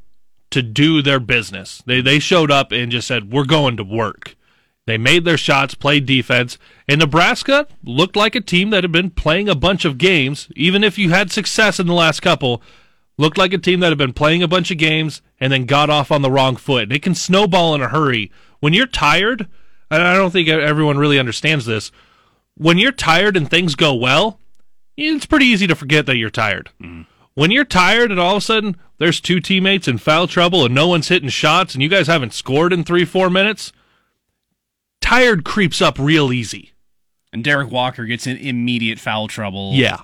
to 0.50 0.62
do 0.62 1.02
their 1.02 1.20
business. 1.20 1.82
They 1.86 2.00
they 2.00 2.18
showed 2.18 2.50
up 2.50 2.72
and 2.72 2.92
just 2.92 3.08
said, 3.08 3.32
"We're 3.32 3.44
going 3.44 3.76
to 3.76 3.84
work." 3.84 4.36
They 4.84 4.98
made 4.98 5.24
their 5.24 5.36
shots, 5.36 5.74
played 5.74 6.06
defense, 6.06 6.58
and 6.88 6.98
Nebraska 6.98 7.68
looked 7.84 8.16
like 8.16 8.34
a 8.34 8.40
team 8.40 8.70
that 8.70 8.82
had 8.82 8.90
been 8.90 9.10
playing 9.10 9.48
a 9.48 9.54
bunch 9.54 9.84
of 9.84 9.96
games. 9.96 10.48
Even 10.56 10.82
if 10.82 10.98
you 10.98 11.10
had 11.10 11.30
success 11.30 11.78
in 11.78 11.86
the 11.86 11.94
last 11.94 12.20
couple, 12.20 12.60
looked 13.16 13.38
like 13.38 13.52
a 13.52 13.58
team 13.58 13.78
that 13.80 13.90
had 13.90 13.98
been 13.98 14.12
playing 14.12 14.42
a 14.42 14.48
bunch 14.48 14.72
of 14.72 14.78
games 14.78 15.22
and 15.38 15.52
then 15.52 15.66
got 15.66 15.88
off 15.88 16.10
on 16.10 16.22
the 16.22 16.30
wrong 16.30 16.56
foot. 16.56 16.84
And 16.84 16.92
it 16.92 17.02
can 17.02 17.14
snowball 17.14 17.76
in 17.76 17.80
a 17.80 17.88
hurry. 17.88 18.32
When 18.58 18.72
you're 18.72 18.86
tired, 18.86 19.48
and 19.88 20.02
I 20.02 20.16
don't 20.16 20.32
think 20.32 20.48
everyone 20.48 20.98
really 20.98 21.18
understands 21.18 21.64
this, 21.64 21.92
when 22.56 22.76
you're 22.76 22.92
tired 22.92 23.36
and 23.36 23.48
things 23.48 23.76
go 23.76 23.94
well, 23.94 24.40
it's 24.96 25.26
pretty 25.26 25.46
easy 25.46 25.66
to 25.66 25.74
forget 25.74 26.06
that 26.06 26.16
you're 26.16 26.30
tired. 26.30 26.70
Mm-hmm. 26.80 27.02
When 27.34 27.50
you're 27.50 27.64
tired 27.64 28.10
and 28.10 28.20
all 28.20 28.36
of 28.36 28.42
a 28.42 28.44
sudden 28.44 28.76
there's 28.98 29.20
two 29.20 29.40
teammates 29.40 29.88
in 29.88 29.98
foul 29.98 30.26
trouble 30.26 30.64
and 30.64 30.74
no 30.74 30.86
one's 30.88 31.08
hitting 31.08 31.30
shots 31.30 31.74
and 31.74 31.82
you 31.82 31.88
guys 31.88 32.06
haven't 32.06 32.34
scored 32.34 32.72
in 32.72 32.84
three, 32.84 33.04
four 33.04 33.30
minutes, 33.30 33.72
tired 35.00 35.44
creeps 35.44 35.80
up 35.80 35.98
real 35.98 36.32
easy. 36.32 36.72
And 37.32 37.42
Derrick 37.42 37.70
Walker 37.70 38.04
gets 38.04 38.26
in 38.26 38.36
immediate 38.36 38.98
foul 38.98 39.28
trouble. 39.28 39.72
Yeah. 39.72 40.00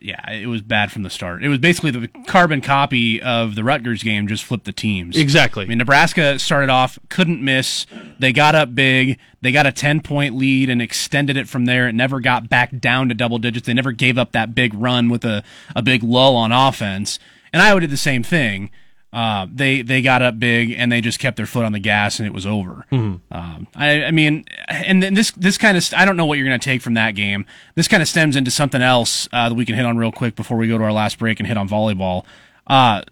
Yeah, 0.00 0.30
it 0.30 0.46
was 0.46 0.62
bad 0.62 0.92
from 0.92 1.02
the 1.02 1.10
start. 1.10 1.42
It 1.42 1.48
was 1.48 1.58
basically 1.58 1.90
the 1.90 2.08
carbon 2.26 2.60
copy 2.60 3.20
of 3.20 3.54
the 3.54 3.64
Rutgers 3.64 4.02
game, 4.02 4.28
just 4.28 4.44
flipped 4.44 4.64
the 4.64 4.72
teams. 4.72 5.16
Exactly. 5.16 5.64
I 5.64 5.66
mean, 5.66 5.78
Nebraska 5.78 6.38
started 6.38 6.70
off, 6.70 6.98
couldn't 7.08 7.42
miss. 7.42 7.86
They 8.18 8.32
got 8.32 8.54
up 8.54 8.74
big. 8.74 9.18
They 9.40 9.50
got 9.50 9.66
a 9.66 9.72
10 9.72 10.00
point 10.00 10.36
lead 10.36 10.70
and 10.70 10.80
extended 10.80 11.36
it 11.36 11.48
from 11.48 11.64
there. 11.64 11.88
It 11.88 11.94
never 11.94 12.20
got 12.20 12.48
back 12.48 12.78
down 12.78 13.08
to 13.08 13.14
double 13.14 13.38
digits. 13.38 13.66
They 13.66 13.74
never 13.74 13.92
gave 13.92 14.18
up 14.18 14.32
that 14.32 14.54
big 14.54 14.72
run 14.74 15.08
with 15.08 15.24
a, 15.24 15.42
a 15.74 15.82
big 15.82 16.02
lull 16.02 16.36
on 16.36 16.52
offense. 16.52 17.18
And 17.52 17.60
Iowa 17.60 17.80
did 17.80 17.90
the 17.90 17.96
same 17.96 18.22
thing. 18.22 18.70
Uh, 19.12 19.46
they 19.52 19.82
they 19.82 20.00
got 20.00 20.22
up 20.22 20.38
big 20.38 20.70
and 20.70 20.90
they 20.90 21.02
just 21.02 21.18
kept 21.18 21.36
their 21.36 21.44
foot 21.46 21.66
on 21.66 21.72
the 21.72 21.78
gas 21.78 22.18
and 22.18 22.26
it 22.26 22.32
was 22.32 22.46
over. 22.46 22.86
Um, 23.30 23.66
I, 23.76 24.04
I 24.04 24.10
mean, 24.10 24.46
and 24.68 25.02
then 25.02 25.12
this 25.12 25.32
this 25.32 25.58
kind 25.58 25.76
of 25.76 25.92
I 25.94 26.06
don't 26.06 26.16
know 26.16 26.24
what 26.24 26.38
you're 26.38 26.46
going 26.46 26.58
to 26.58 26.64
take 26.64 26.80
from 26.80 26.94
that 26.94 27.14
game. 27.14 27.44
This 27.74 27.88
kind 27.88 28.02
of 28.02 28.08
stems 28.08 28.36
into 28.36 28.50
something 28.50 28.80
else 28.80 29.28
uh, 29.32 29.50
that 29.50 29.54
we 29.54 29.66
can 29.66 29.74
hit 29.74 29.84
on 29.84 29.98
real 29.98 30.12
quick 30.12 30.34
before 30.34 30.56
we 30.56 30.66
go 30.66 30.78
to 30.78 30.84
our 30.84 30.92
last 30.92 31.18
break 31.18 31.40
and 31.40 31.46
hit 31.46 31.58
on 31.58 31.68
volleyball. 31.68 32.24
Uh, 32.66 33.02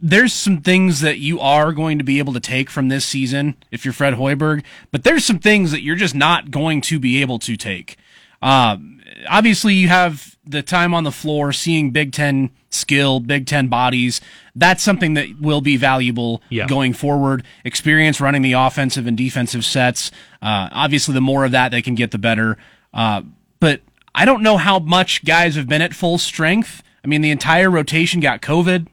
there's 0.00 0.32
some 0.32 0.62
things 0.62 1.00
that 1.00 1.18
you 1.18 1.38
are 1.38 1.72
going 1.72 1.98
to 1.98 2.04
be 2.04 2.18
able 2.18 2.32
to 2.32 2.40
take 2.40 2.70
from 2.70 2.88
this 2.88 3.04
season 3.04 3.54
if 3.70 3.84
you're 3.84 3.94
Fred 3.94 4.14
Hoiberg, 4.14 4.64
but 4.90 5.04
there's 5.04 5.24
some 5.24 5.38
things 5.38 5.70
that 5.70 5.82
you're 5.82 5.96
just 5.96 6.14
not 6.14 6.50
going 6.50 6.80
to 6.82 6.98
be 6.98 7.20
able 7.20 7.38
to 7.40 7.56
take. 7.56 7.96
Um, 8.46 9.00
obviously, 9.28 9.74
you 9.74 9.88
have 9.88 10.36
the 10.46 10.62
time 10.62 10.94
on 10.94 11.04
the 11.04 11.10
floor, 11.12 11.52
seeing 11.52 11.90
Big 11.90 12.12
Ten 12.12 12.50
skill, 12.70 13.18
Big 13.20 13.46
Ten 13.46 13.66
bodies. 13.68 14.20
That's 14.54 14.82
something 14.82 15.14
that 15.14 15.40
will 15.40 15.60
be 15.60 15.76
valuable 15.76 16.42
Yeah. 16.48 16.66
going 16.66 16.92
forward. 16.92 17.42
Experience 17.64 18.20
running 18.20 18.42
the 18.42 18.52
offensive 18.52 19.06
and 19.06 19.16
defensive 19.16 19.64
sets. 19.64 20.10
Uh, 20.40 20.68
obviously, 20.72 21.12
the 21.14 21.20
more 21.20 21.44
of 21.44 21.50
that 21.52 21.70
they 21.70 21.82
can 21.82 21.94
get, 21.96 22.12
the 22.12 22.18
better. 22.18 22.56
Uh, 22.94 23.22
but 23.58 23.80
I 24.14 24.24
don't 24.24 24.42
know 24.42 24.56
how 24.56 24.78
much 24.78 25.24
guys 25.24 25.56
have 25.56 25.68
been 25.68 25.82
at 25.82 25.92
full 25.94 26.18
strength. 26.18 26.82
I 27.04 27.08
mean, 27.08 27.22
the 27.22 27.30
entire 27.30 27.70
rotation 27.70 28.20
got 28.20 28.40
COVID. 28.42 28.86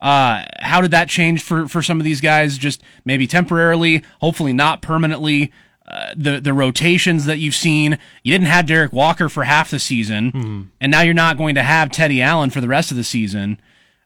Uh, 0.00 0.44
how 0.60 0.80
did 0.80 0.90
that 0.90 1.08
change 1.08 1.42
for, 1.42 1.66
for 1.66 1.82
some 1.82 1.98
of 1.98 2.04
these 2.04 2.20
guys? 2.20 2.58
Just 2.58 2.82
maybe 3.04 3.26
temporarily, 3.26 4.02
hopefully 4.20 4.52
not 4.52 4.82
permanently. 4.82 5.50
Uh, 5.94 6.12
the 6.16 6.40
the 6.40 6.52
rotations 6.52 7.24
that 7.24 7.38
you've 7.38 7.54
seen, 7.54 7.96
you 8.24 8.32
didn't 8.32 8.48
have 8.48 8.66
Derrick 8.66 8.92
Walker 8.92 9.28
for 9.28 9.44
half 9.44 9.70
the 9.70 9.78
season, 9.78 10.72
and 10.80 10.90
now 10.90 11.02
you're 11.02 11.14
not 11.14 11.38
going 11.38 11.54
to 11.54 11.62
have 11.62 11.92
Teddy 11.92 12.20
Allen 12.20 12.50
for 12.50 12.60
the 12.60 12.66
rest 12.66 12.90
of 12.90 12.96
the 12.96 13.04
season. 13.04 13.60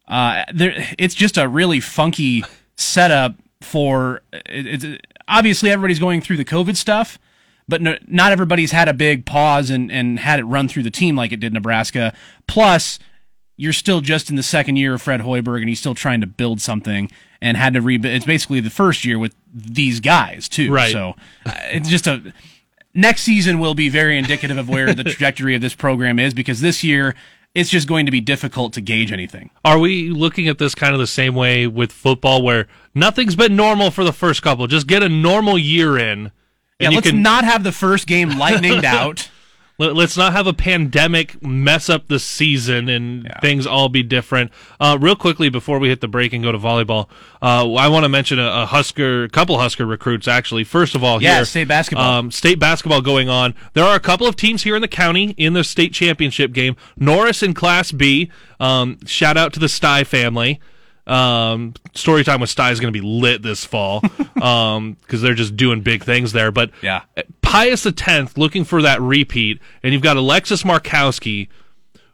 Uh, 0.06 0.44
there, 0.52 0.86
it's 0.98 1.14
just 1.14 1.38
a 1.38 1.48
really 1.48 1.80
funky 1.80 2.44
setup 2.76 3.36
for. 3.62 4.20
It, 4.32 4.66
it's 4.84 5.02
obviously 5.28 5.70
everybody's 5.70 5.98
going 5.98 6.20
through 6.20 6.36
the 6.36 6.44
COVID 6.44 6.76
stuff, 6.76 7.18
but 7.66 7.80
no, 7.80 7.96
not 8.06 8.32
everybody's 8.32 8.72
had 8.72 8.88
a 8.88 8.94
big 8.94 9.24
pause 9.24 9.70
and 9.70 9.90
and 9.90 10.18
had 10.18 10.40
it 10.40 10.44
run 10.44 10.68
through 10.68 10.82
the 10.82 10.90
team 10.90 11.16
like 11.16 11.32
it 11.32 11.40
did 11.40 11.54
Nebraska. 11.54 12.12
Plus, 12.46 12.98
you're 13.56 13.72
still 13.72 14.02
just 14.02 14.28
in 14.28 14.36
the 14.36 14.42
second 14.42 14.76
year 14.76 14.92
of 14.92 15.00
Fred 15.00 15.20
Hoiberg, 15.22 15.60
and 15.60 15.70
he's 15.70 15.80
still 15.80 15.94
trying 15.94 16.20
to 16.20 16.26
build 16.26 16.60
something 16.60 17.10
and 17.40 17.56
had 17.56 17.72
to 17.72 17.80
rebuild. 17.80 18.14
It's 18.14 18.26
basically 18.26 18.60
the 18.60 18.68
first 18.68 19.06
year 19.06 19.18
with 19.18 19.34
these 19.52 20.00
guys 20.00 20.48
too. 20.48 20.72
Right. 20.72 20.92
So 20.92 21.14
uh, 21.46 21.52
it's 21.70 21.88
just 21.88 22.06
a 22.06 22.32
next 22.94 23.22
season 23.22 23.58
will 23.58 23.74
be 23.74 23.88
very 23.88 24.18
indicative 24.18 24.58
of 24.58 24.68
where 24.68 24.94
the 24.94 25.04
trajectory 25.04 25.54
of 25.54 25.60
this 25.60 25.74
program 25.74 26.18
is 26.18 26.34
because 26.34 26.60
this 26.60 26.82
year 26.82 27.14
it's 27.54 27.70
just 27.70 27.88
going 27.88 28.06
to 28.06 28.12
be 28.12 28.20
difficult 28.20 28.72
to 28.74 28.80
gauge 28.80 29.10
anything. 29.10 29.50
Are 29.64 29.78
we 29.78 30.10
looking 30.10 30.48
at 30.48 30.58
this 30.58 30.74
kind 30.74 30.92
of 30.92 31.00
the 31.00 31.06
same 31.06 31.34
way 31.34 31.66
with 31.66 31.92
football 31.92 32.42
where 32.42 32.68
nothing's 32.94 33.36
been 33.36 33.56
normal 33.56 33.90
for 33.90 34.04
the 34.04 34.12
first 34.12 34.42
couple? 34.42 34.66
Just 34.66 34.86
get 34.86 35.02
a 35.02 35.08
normal 35.08 35.58
year 35.58 35.98
in. 35.98 36.30
Yeah, 36.78 36.90
you 36.90 36.96
let's 36.96 37.10
can 37.10 37.22
not 37.22 37.44
have 37.44 37.64
the 37.64 37.72
first 37.72 38.06
game 38.06 38.30
lightninged 38.30 38.84
out. 38.84 39.30
Let- 39.80 39.94
Let's 39.94 40.16
not 40.16 40.32
have 40.32 40.48
a 40.48 40.52
pandemic 40.52 41.40
mess 41.40 41.88
up 41.88 42.08
the 42.08 42.18
season 42.18 42.88
and 42.88 43.30
things 43.40 43.64
all 43.64 43.88
be 43.88 44.02
different. 44.02 44.50
Uh, 44.80 44.98
real 45.00 45.14
quickly 45.14 45.48
before 45.50 45.78
we 45.78 45.88
hit 45.88 46.00
the 46.00 46.08
break 46.08 46.32
and 46.32 46.42
go 46.42 46.50
to 46.50 46.58
volleyball, 46.58 47.06
uh, 47.40 47.72
I 47.74 47.86
want 47.86 48.02
to 48.04 48.08
mention 48.08 48.40
a, 48.40 48.62
a 48.62 48.66
Husker, 48.66 49.28
couple 49.28 49.56
Husker 49.58 49.86
recruits 49.86 50.26
actually. 50.26 50.64
First 50.64 50.96
of 50.96 51.04
all, 51.04 51.22
Yeah, 51.22 51.36
here, 51.36 51.44
state 51.44 51.68
basketball. 51.68 52.04
um, 52.18 52.30
state 52.32 52.58
basketball 52.58 53.02
going 53.02 53.28
on. 53.28 53.54
There 53.74 53.84
are 53.84 53.94
a 53.94 54.00
couple 54.00 54.26
of 54.26 54.34
teams 54.34 54.64
here 54.64 54.74
in 54.74 54.82
the 54.82 54.88
county 54.88 55.30
in 55.36 55.52
the 55.52 55.62
state 55.62 55.92
championship 55.92 56.52
game. 56.52 56.74
Norris 56.96 57.40
in 57.42 57.54
Class 57.54 57.92
B. 57.92 58.30
Um, 58.58 58.98
shout 59.06 59.36
out 59.36 59.52
to 59.52 59.60
the 59.60 59.68
Sty 59.68 60.02
family. 60.02 60.60
Um, 61.08 61.74
story 61.94 62.22
time 62.22 62.40
with 62.40 62.50
Sty 62.50 62.70
is 62.70 62.80
going 62.80 62.92
to 62.92 63.00
be 63.00 63.06
lit 63.06 63.42
this 63.42 63.64
fall 63.64 64.02
um, 64.42 64.94
because 65.00 65.22
they're 65.22 65.34
just 65.34 65.56
doing 65.56 65.80
big 65.80 66.04
things 66.04 66.32
there. 66.32 66.50
But 66.52 66.70
Yeah. 66.82 67.02
Pius 67.42 67.86
X 67.86 68.36
looking 68.36 68.64
for 68.64 68.82
that 68.82 69.00
repeat, 69.00 69.60
and 69.82 69.92
you've 69.92 70.02
got 70.02 70.16
Alexis 70.16 70.62
Markowski 70.64 71.48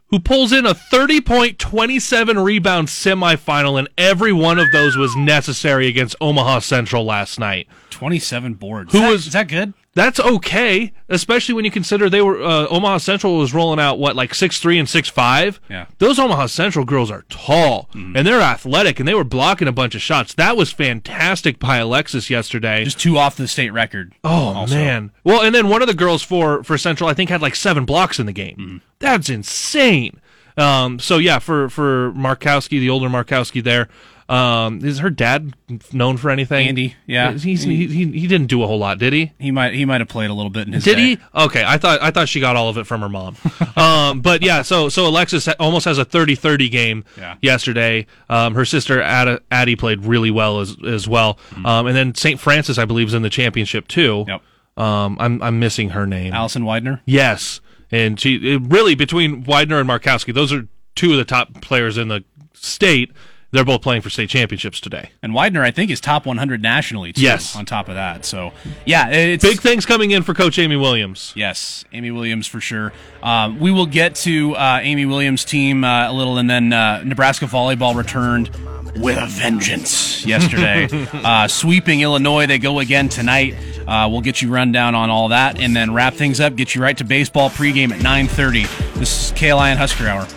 who 0.09 0.19
pulls 0.19 0.51
in 0.53 0.67
a 0.67 0.73
30 0.73 1.19
point, 1.21 1.57
27 1.59 2.37
rebound 2.37 2.87
semifinal, 2.87 3.77
and 3.79 3.89
every 3.97 4.31
one 4.31 4.59
of 4.59 4.71
those 4.71 4.95
was 4.95 5.15
necessary 5.15 5.87
against 5.87 6.15
Omaha 6.21 6.59
Central 6.59 7.03
last 7.03 7.39
night. 7.39 7.67
27 7.89 8.53
boards. 8.53 8.91
Who 8.91 8.99
Is 8.99 9.01
that- 9.03 9.09
was- 9.11 9.27
is 9.27 9.33
that 9.33 9.47
good? 9.47 9.73
That's 9.95 10.19
okay, 10.19 10.91
especially 11.07 11.55
when 11.55 11.63
you 11.63 11.71
consider 11.71 12.09
they 12.09 12.21
were 12.21 12.43
uh, 12.43 12.67
Omaha 12.67 12.97
Central 12.97 13.37
was 13.37 13.53
rolling 13.53 13.79
out 13.79 13.97
what 13.97 14.15
like 14.15 14.33
six 14.35 14.59
three 14.59 14.77
and 14.77 14.87
six 14.89 15.07
five. 15.09 15.59
Yeah. 15.69 15.85
those 15.99 16.19
Omaha 16.19 16.47
Central 16.47 16.83
girls 16.85 17.09
are 17.09 17.23
tall 17.29 17.89
Mm-hmm. 17.95 18.17
and 18.17 18.27
they're 18.27 18.41
athletic, 18.41 18.99
and 18.99 19.07
they 19.07 19.13
were 19.13 19.23
blocking 19.23 19.67
a 19.69 19.71
bunch 19.71 19.95
of 19.95 20.01
shots. 20.01 20.33
That 20.33 20.57
was 20.57 20.71
fantastic 20.71 21.59
by 21.59 21.77
Alexis 21.77 22.29
yesterday. 22.29 22.83
Just 22.83 22.99
two 22.99 23.17
off 23.17 23.37
the 23.37 23.47
state 23.47 23.71
record. 23.71 24.13
Oh 24.23 24.53
also. 24.53 24.75
man! 24.75 25.11
Well, 25.23 25.41
and 25.41 25.55
then 25.55 25.69
one 25.69 25.81
of 25.81 25.87
the 25.87 25.93
girls 25.93 26.21
for 26.23 26.61
for 26.63 26.77
Central, 26.77 27.09
I 27.09 27.13
think, 27.13 27.29
had 27.29 27.41
like 27.41 27.55
seven 27.55 27.85
blocks 27.85 28.19
in 28.19 28.25
the 28.25 28.33
game. 28.33 28.57
Mm-hmm. 28.57 28.77
That's 28.99 29.29
insane. 29.29 30.19
Um, 30.57 30.99
so 30.99 31.17
yeah, 31.17 31.39
for 31.39 31.69
for 31.69 32.11
Markowski, 32.13 32.79
the 32.79 32.89
older 32.89 33.07
Markowski, 33.09 33.63
there 33.63 33.87
um, 34.27 34.83
is 34.83 34.99
her 34.99 35.09
dad 35.11 35.53
known 35.93 36.17
for 36.17 36.31
anything? 36.31 36.67
Andy, 36.67 36.95
yeah. 37.05 37.33
he's, 37.33 37.63
he, 37.63 37.85
he 37.87 38.05
he 38.11 38.27
didn't 38.27 38.47
do 38.47 38.63
a 38.63 38.67
whole 38.67 38.79
lot, 38.79 38.97
did 38.97 39.13
he? 39.13 39.33
He 39.39 39.51
might 39.51 39.73
he 39.75 39.85
might 39.85 40.01
have 40.01 40.07
played 40.07 40.31
a 40.31 40.33
little 40.33 40.49
bit 40.49 40.65
in 40.65 40.73
his 40.73 40.83
Did 40.83 40.95
day. 40.95 41.01
he? 41.15 41.19
Okay, 41.35 41.63
I 41.65 41.77
thought 41.77 42.01
I 42.01 42.09
thought 42.09 42.27
she 42.27 42.39
got 42.39 42.55
all 42.55 42.67
of 42.69 42.77
it 42.79 42.87
from 42.87 43.01
her 43.01 43.09
mom. 43.09 43.35
um, 43.75 44.21
but 44.21 44.41
yeah, 44.41 44.63
so 44.63 44.89
so 44.89 45.07
Alexis 45.07 45.47
almost 45.59 45.85
has 45.85 45.99
a 45.99 46.05
30-30 46.05 46.71
game 46.71 47.03
Yeah. 47.17 47.35
yesterday. 47.41 48.07
Um, 48.29 48.55
her 48.55 48.65
sister 48.65 48.99
Ada, 49.01 49.41
Addie 49.51 49.75
played 49.75 50.03
really 50.05 50.31
well 50.31 50.59
as 50.59 50.75
as 50.83 51.07
well. 51.07 51.37
Um, 51.63 51.85
and 51.85 51.95
then 51.95 52.15
St. 52.15 52.39
Francis, 52.39 52.77
I 52.79 52.85
believe, 52.85 53.07
is 53.07 53.13
in 53.13 53.21
the 53.21 53.29
championship 53.29 53.87
too. 53.87 54.25
Yep. 54.27 54.41
Um, 54.77 55.17
I'm 55.19 55.41
I'm 55.43 55.59
missing 55.59 55.89
her 55.91 56.07
name. 56.07 56.33
Allison 56.33 56.63
Weidner. 56.63 57.01
Yes, 57.05 57.61
and 57.91 58.19
she 58.19 58.35
it 58.55 58.61
really 58.65 58.95
between 58.95 59.43
Weidner 59.45 59.79
and 59.79 59.87
Markowski, 59.89 60.33
those 60.33 60.51
are 60.51 60.67
two 60.95 61.11
of 61.11 61.17
the 61.17 61.25
top 61.25 61.61
players 61.61 61.97
in 61.97 62.07
the 62.07 62.23
state. 62.53 63.11
They're 63.55 63.63
both 63.65 63.81
playing 63.81 64.01
for 64.01 64.09
state 64.09 64.29
championships 64.29 64.79
today. 64.81 65.11
And 65.23 65.33
Weidner, 65.33 65.61
I 65.61 65.71
think, 65.71 65.89
is 65.89 66.01
top 66.01 66.25
100 66.25 66.61
nationally, 66.61 67.13
too, 67.13 67.21
Yes. 67.21 67.55
on 67.55 67.65
top 67.65 67.87
of 67.87 67.95
that. 67.95 68.25
So, 68.25 68.51
yeah, 68.85 69.07
it's 69.09 69.43
Big 69.43 69.61
things 69.61 69.85
coming 69.85 70.11
in 70.11 70.23
for 70.23 70.33
Coach 70.33 70.59
Amy 70.59 70.75
Williams. 70.75 71.31
Yes, 71.35 71.85
Amy 71.93 72.11
Williams 72.11 72.47
for 72.47 72.59
sure. 72.59 72.91
Um, 73.23 73.59
we 73.59 73.71
will 73.71 73.85
get 73.85 74.15
to 74.15 74.55
uh, 74.55 74.79
Amy 74.83 75.05
Williams' 75.05 75.45
team 75.45 75.83
uh, 75.85 76.11
a 76.11 76.13
little, 76.13 76.37
and 76.37 76.49
then 76.49 76.73
uh, 76.73 77.01
Nebraska 77.05 77.45
volleyball 77.45 77.95
returned 77.95 78.49
with 78.97 79.17
a 79.17 79.25
vengeance 79.27 80.25
yesterday, 80.27 80.87
uh, 81.13 81.47
sweeping 81.47 82.01
Illinois. 82.01 82.45
They 82.47 82.59
go 82.59 82.79
again 82.79 83.09
tonight. 83.09 83.55
Uh, 83.87 84.07
we'll 84.11 84.21
get 84.21 84.41
you 84.41 84.49
rundown 84.49 84.95
on 84.95 85.09
all 85.09 85.29
that, 85.29 85.59
and 85.59 85.75
then 85.75 85.93
wrap 85.93 86.13
things 86.15 86.39
up. 86.39 86.55
Get 86.55 86.75
you 86.75 86.81
right 86.81 86.97
to 86.97 87.03
baseball 87.03 87.49
pregame 87.49 87.91
at 87.91 87.99
9:30. 88.01 88.63
This 88.99 89.27
is 89.27 89.31
KLIN 89.37 89.77
Husker 89.77 90.07
Hour. 90.07 90.27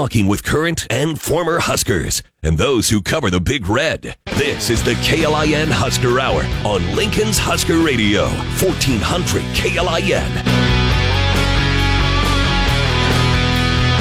Talking 0.00 0.28
with 0.28 0.42
current 0.42 0.86
and 0.88 1.20
former 1.20 1.58
Huskers 1.58 2.22
and 2.42 2.56
those 2.56 2.88
who 2.88 3.02
cover 3.02 3.28
the 3.28 3.38
Big 3.38 3.68
Red. 3.68 4.16
This 4.24 4.70
is 4.70 4.82
the 4.82 4.94
KLIN 4.94 5.68
Husker 5.68 6.18
Hour 6.18 6.42
on 6.64 6.96
Lincoln's 6.96 7.36
Husker 7.36 7.76
Radio, 7.80 8.28
1400 8.62 9.42
KLIN. 9.54 10.24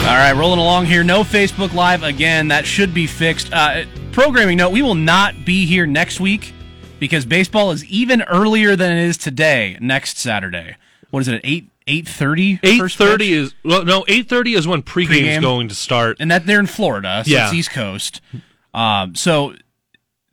All 0.07 0.15
right, 0.15 0.31
rolling 0.31 0.61
along 0.61 0.85
here. 0.85 1.03
No 1.03 1.25
Facebook 1.25 1.73
Live 1.73 2.03
again. 2.03 2.47
That 2.47 2.65
should 2.65 2.93
be 2.93 3.05
fixed. 3.05 3.51
Uh, 3.51 3.83
programming 4.13 4.55
note: 4.55 4.69
We 4.69 4.81
will 4.81 4.95
not 4.95 5.43
be 5.43 5.65
here 5.65 5.85
next 5.85 6.21
week 6.21 6.53
because 7.01 7.25
baseball 7.25 7.71
is 7.71 7.83
even 7.83 8.21
earlier 8.21 8.77
than 8.77 8.97
it 8.97 9.03
is 9.03 9.17
today. 9.17 9.77
Next 9.81 10.17
Saturday. 10.17 10.77
What 11.09 11.19
is 11.19 11.27
it? 11.27 11.35
At 11.35 11.41
eight 11.43 11.69
eight 11.89 12.07
thirty. 12.07 12.59
Eight 12.63 12.91
thirty 12.91 13.33
is 13.33 13.53
well, 13.65 13.83
no, 13.83 14.05
eight 14.07 14.29
thirty 14.29 14.53
is 14.53 14.67
when 14.67 14.81
pregame's 14.83 15.37
Pregame? 15.37 15.41
going 15.41 15.67
to 15.67 15.75
start. 15.75 16.17
and 16.19 16.31
that 16.31 16.45
they're 16.45 16.59
in 16.59 16.67
Florida, 16.67 17.23
so 17.25 17.31
Yeah. 17.31 17.45
it's 17.45 17.53
East 17.53 17.71
Coast. 17.71 18.21
Um, 18.73 19.15
so 19.15 19.55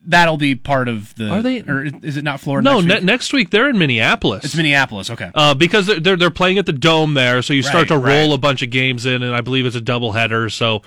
that'll 0.09 0.37
be 0.37 0.55
part 0.55 0.87
of 0.89 1.15
the. 1.17 1.29
Are 1.31 1.43
they- 1.43 1.63
Or 1.63 1.83
is 2.03 2.17
it 2.17 2.23
not 2.23 2.39
Florida? 2.39 2.65
No, 2.65 2.81
next 2.81 2.87
ne- 2.87 2.95
week? 2.97 3.05
next 3.05 3.33
week 3.33 3.51
they're 3.51 3.69
in 3.71 3.79
Minneapolis. 3.79 4.45
it's 4.45 4.55
Minneapolis. 4.55 5.11
Okay. 5.11 5.31
uh, 5.35 5.55
because 5.55 5.87
they're, 5.87 5.99
they're 6.01 6.17
they're 6.17 6.31
playing 6.31 6.59
at 6.59 6.67
the 6.67 6.73
dome 6.73 7.15
there, 7.15 7.43
so 7.43 7.53
you 7.53 7.63
start 7.63 7.89
Right, 7.91 7.97
to 7.97 7.99
roll 7.99 8.29
right. 8.29 8.35
a 8.35 8.39
bunch 8.39 8.63
of 8.63 8.71
games 8.71 9.05
in, 9.07 9.23
and 9.25 9.35
I 9.35 9.41
believe 9.41 9.67
it's 9.67 9.75
a 9.77 9.81
doubleheader. 9.81 10.53
So 10.53 10.83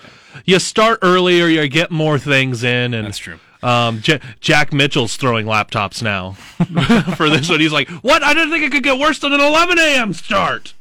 you 0.46 0.58
start 0.60 1.00
earlier, 1.02 1.48
you 1.48 1.68
get 1.68 1.92
more 1.92 2.18
things 2.18 2.64
in, 2.64 2.94
and 2.94 3.08
That's 3.08 3.18
true. 3.18 3.40
Um, 3.62 4.02
J- 4.02 4.22
Jack 4.40 4.72
Mitchell's 4.72 5.18
throwing 5.18 5.46
laptops 5.46 6.02
now 6.02 6.32
for 7.16 7.30
this 7.30 7.50
one. 7.50 7.60
He's 7.60 7.74
like, 7.74 7.90
"What? 7.90 8.24
I 8.24 8.34
didn't 8.34 8.52
think 8.52 8.64
it 8.64 8.72
could 8.72 8.84
get 8.84 8.98
worse 9.00 9.20
than 9.20 9.34
an 9.34 9.42
11 9.42 9.78
a.m. 9.80 10.14
start." 10.14 10.74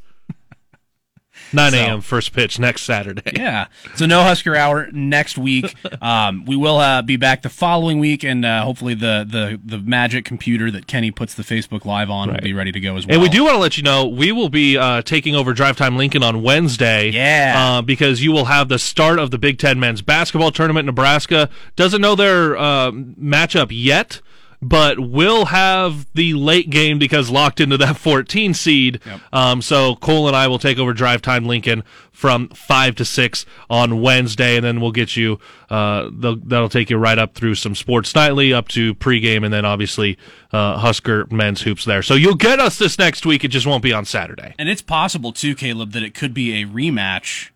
9 1.53 1.73
a.m. 1.73 2.01
first 2.01 2.33
pitch 2.33 2.59
next 2.59 2.83
Saturday. 2.83 3.21
Yeah. 3.35 3.67
So 3.95 4.05
no 4.05 4.23
Husker 4.23 4.55
Hour 4.55 4.91
next 4.91 5.37
week. 5.37 5.75
Um, 6.01 6.45
we 6.45 6.55
will 6.55 6.77
uh, 6.77 7.01
be 7.01 7.17
back 7.17 7.41
the 7.41 7.49
following 7.49 7.99
week, 7.99 8.23
and 8.23 8.45
uh, 8.45 8.63
hopefully 8.63 8.93
the, 8.93 9.25
the 9.29 9.59
the 9.63 9.77
magic 9.79 10.25
computer 10.25 10.71
that 10.71 10.87
Kenny 10.87 11.11
puts 11.11 11.33
the 11.33 11.43
Facebook 11.43 11.85
Live 11.85 12.09
on 12.09 12.31
will 12.31 12.39
be 12.39 12.53
ready 12.53 12.71
to 12.71 12.79
go 12.79 12.95
as 12.95 13.05
well. 13.05 13.15
And 13.15 13.21
we 13.21 13.29
do 13.29 13.43
want 13.43 13.55
to 13.55 13.59
let 13.59 13.77
you 13.77 13.83
know 13.83 14.07
we 14.07 14.31
will 14.31 14.49
be 14.49 14.77
uh, 14.77 15.01
taking 15.01 15.35
over 15.35 15.53
Drive 15.53 15.77
Time 15.77 15.97
Lincoln 15.97 16.23
on 16.23 16.41
Wednesday. 16.41 17.09
Yeah. 17.09 17.55
Uh, 17.57 17.81
because 17.81 18.23
you 18.23 18.31
will 18.31 18.45
have 18.45 18.69
the 18.69 18.79
start 18.79 19.19
of 19.19 19.31
the 19.31 19.37
Big 19.37 19.57
Ten 19.57 19.79
men's 19.79 20.01
basketball 20.01 20.51
tournament. 20.51 20.85
Nebraska 20.85 21.49
doesn't 21.75 22.01
know 22.01 22.15
their 22.15 22.57
uh, 22.57 22.91
matchup 22.91 23.69
yet, 23.71 24.21
but 24.61 24.99
will 24.99 25.45
have 25.45 26.05
the 26.13 26.33
late 26.33 26.69
game 26.69 26.99
because 26.99 27.29
locked 27.29 27.59
into 27.59 27.77
that 27.77 27.97
14 27.97 28.53
seed. 28.53 28.99
Um, 29.31 29.61
so 29.61 29.95
Cole 29.95 30.27
and 30.27 30.35
I 30.35 30.47
will 30.47 30.59
take 30.59 30.77
over 30.77 30.93
Drive 30.93 31.21
Time 31.21 31.45
Lincoln 31.45 31.83
from 32.11 32.49
5 32.49 32.95
to 32.95 33.05
6 33.05 33.45
on 33.69 34.01
Wednesday, 34.01 34.57
and 34.57 34.65
then 34.65 34.81
we'll 34.81 34.91
get 34.91 35.15
you, 35.15 35.39
uh, 35.69 36.09
that'll 36.11 36.67
take 36.67 36.89
you 36.89 36.97
right 36.97 37.17
up 37.17 37.33
through 37.33 37.55
some 37.55 37.73
Sports 37.73 38.13
Nightly, 38.13 38.53
up 38.53 38.67
to 38.69 38.93
pregame, 38.95 39.45
and 39.45 39.53
then 39.53 39.63
obviously 39.63 40.17
uh, 40.51 40.77
Husker 40.79 41.27
men's 41.31 41.61
hoops 41.61 41.85
there. 41.85 42.03
So 42.03 42.15
you'll 42.15 42.35
get 42.35 42.59
us 42.59 42.77
this 42.77 42.99
next 42.99 43.25
week. 43.25 43.45
It 43.45 43.49
just 43.49 43.65
won't 43.65 43.83
be 43.83 43.93
on 43.93 44.03
Saturday. 44.03 44.55
And 44.59 44.67
it's 44.67 44.81
possible 44.81 45.31
too, 45.31 45.55
Caleb, 45.55 45.93
that 45.93 46.03
it 46.03 46.13
could 46.13 46.33
be 46.33 46.61
a 46.61 46.65
rematch 46.65 47.51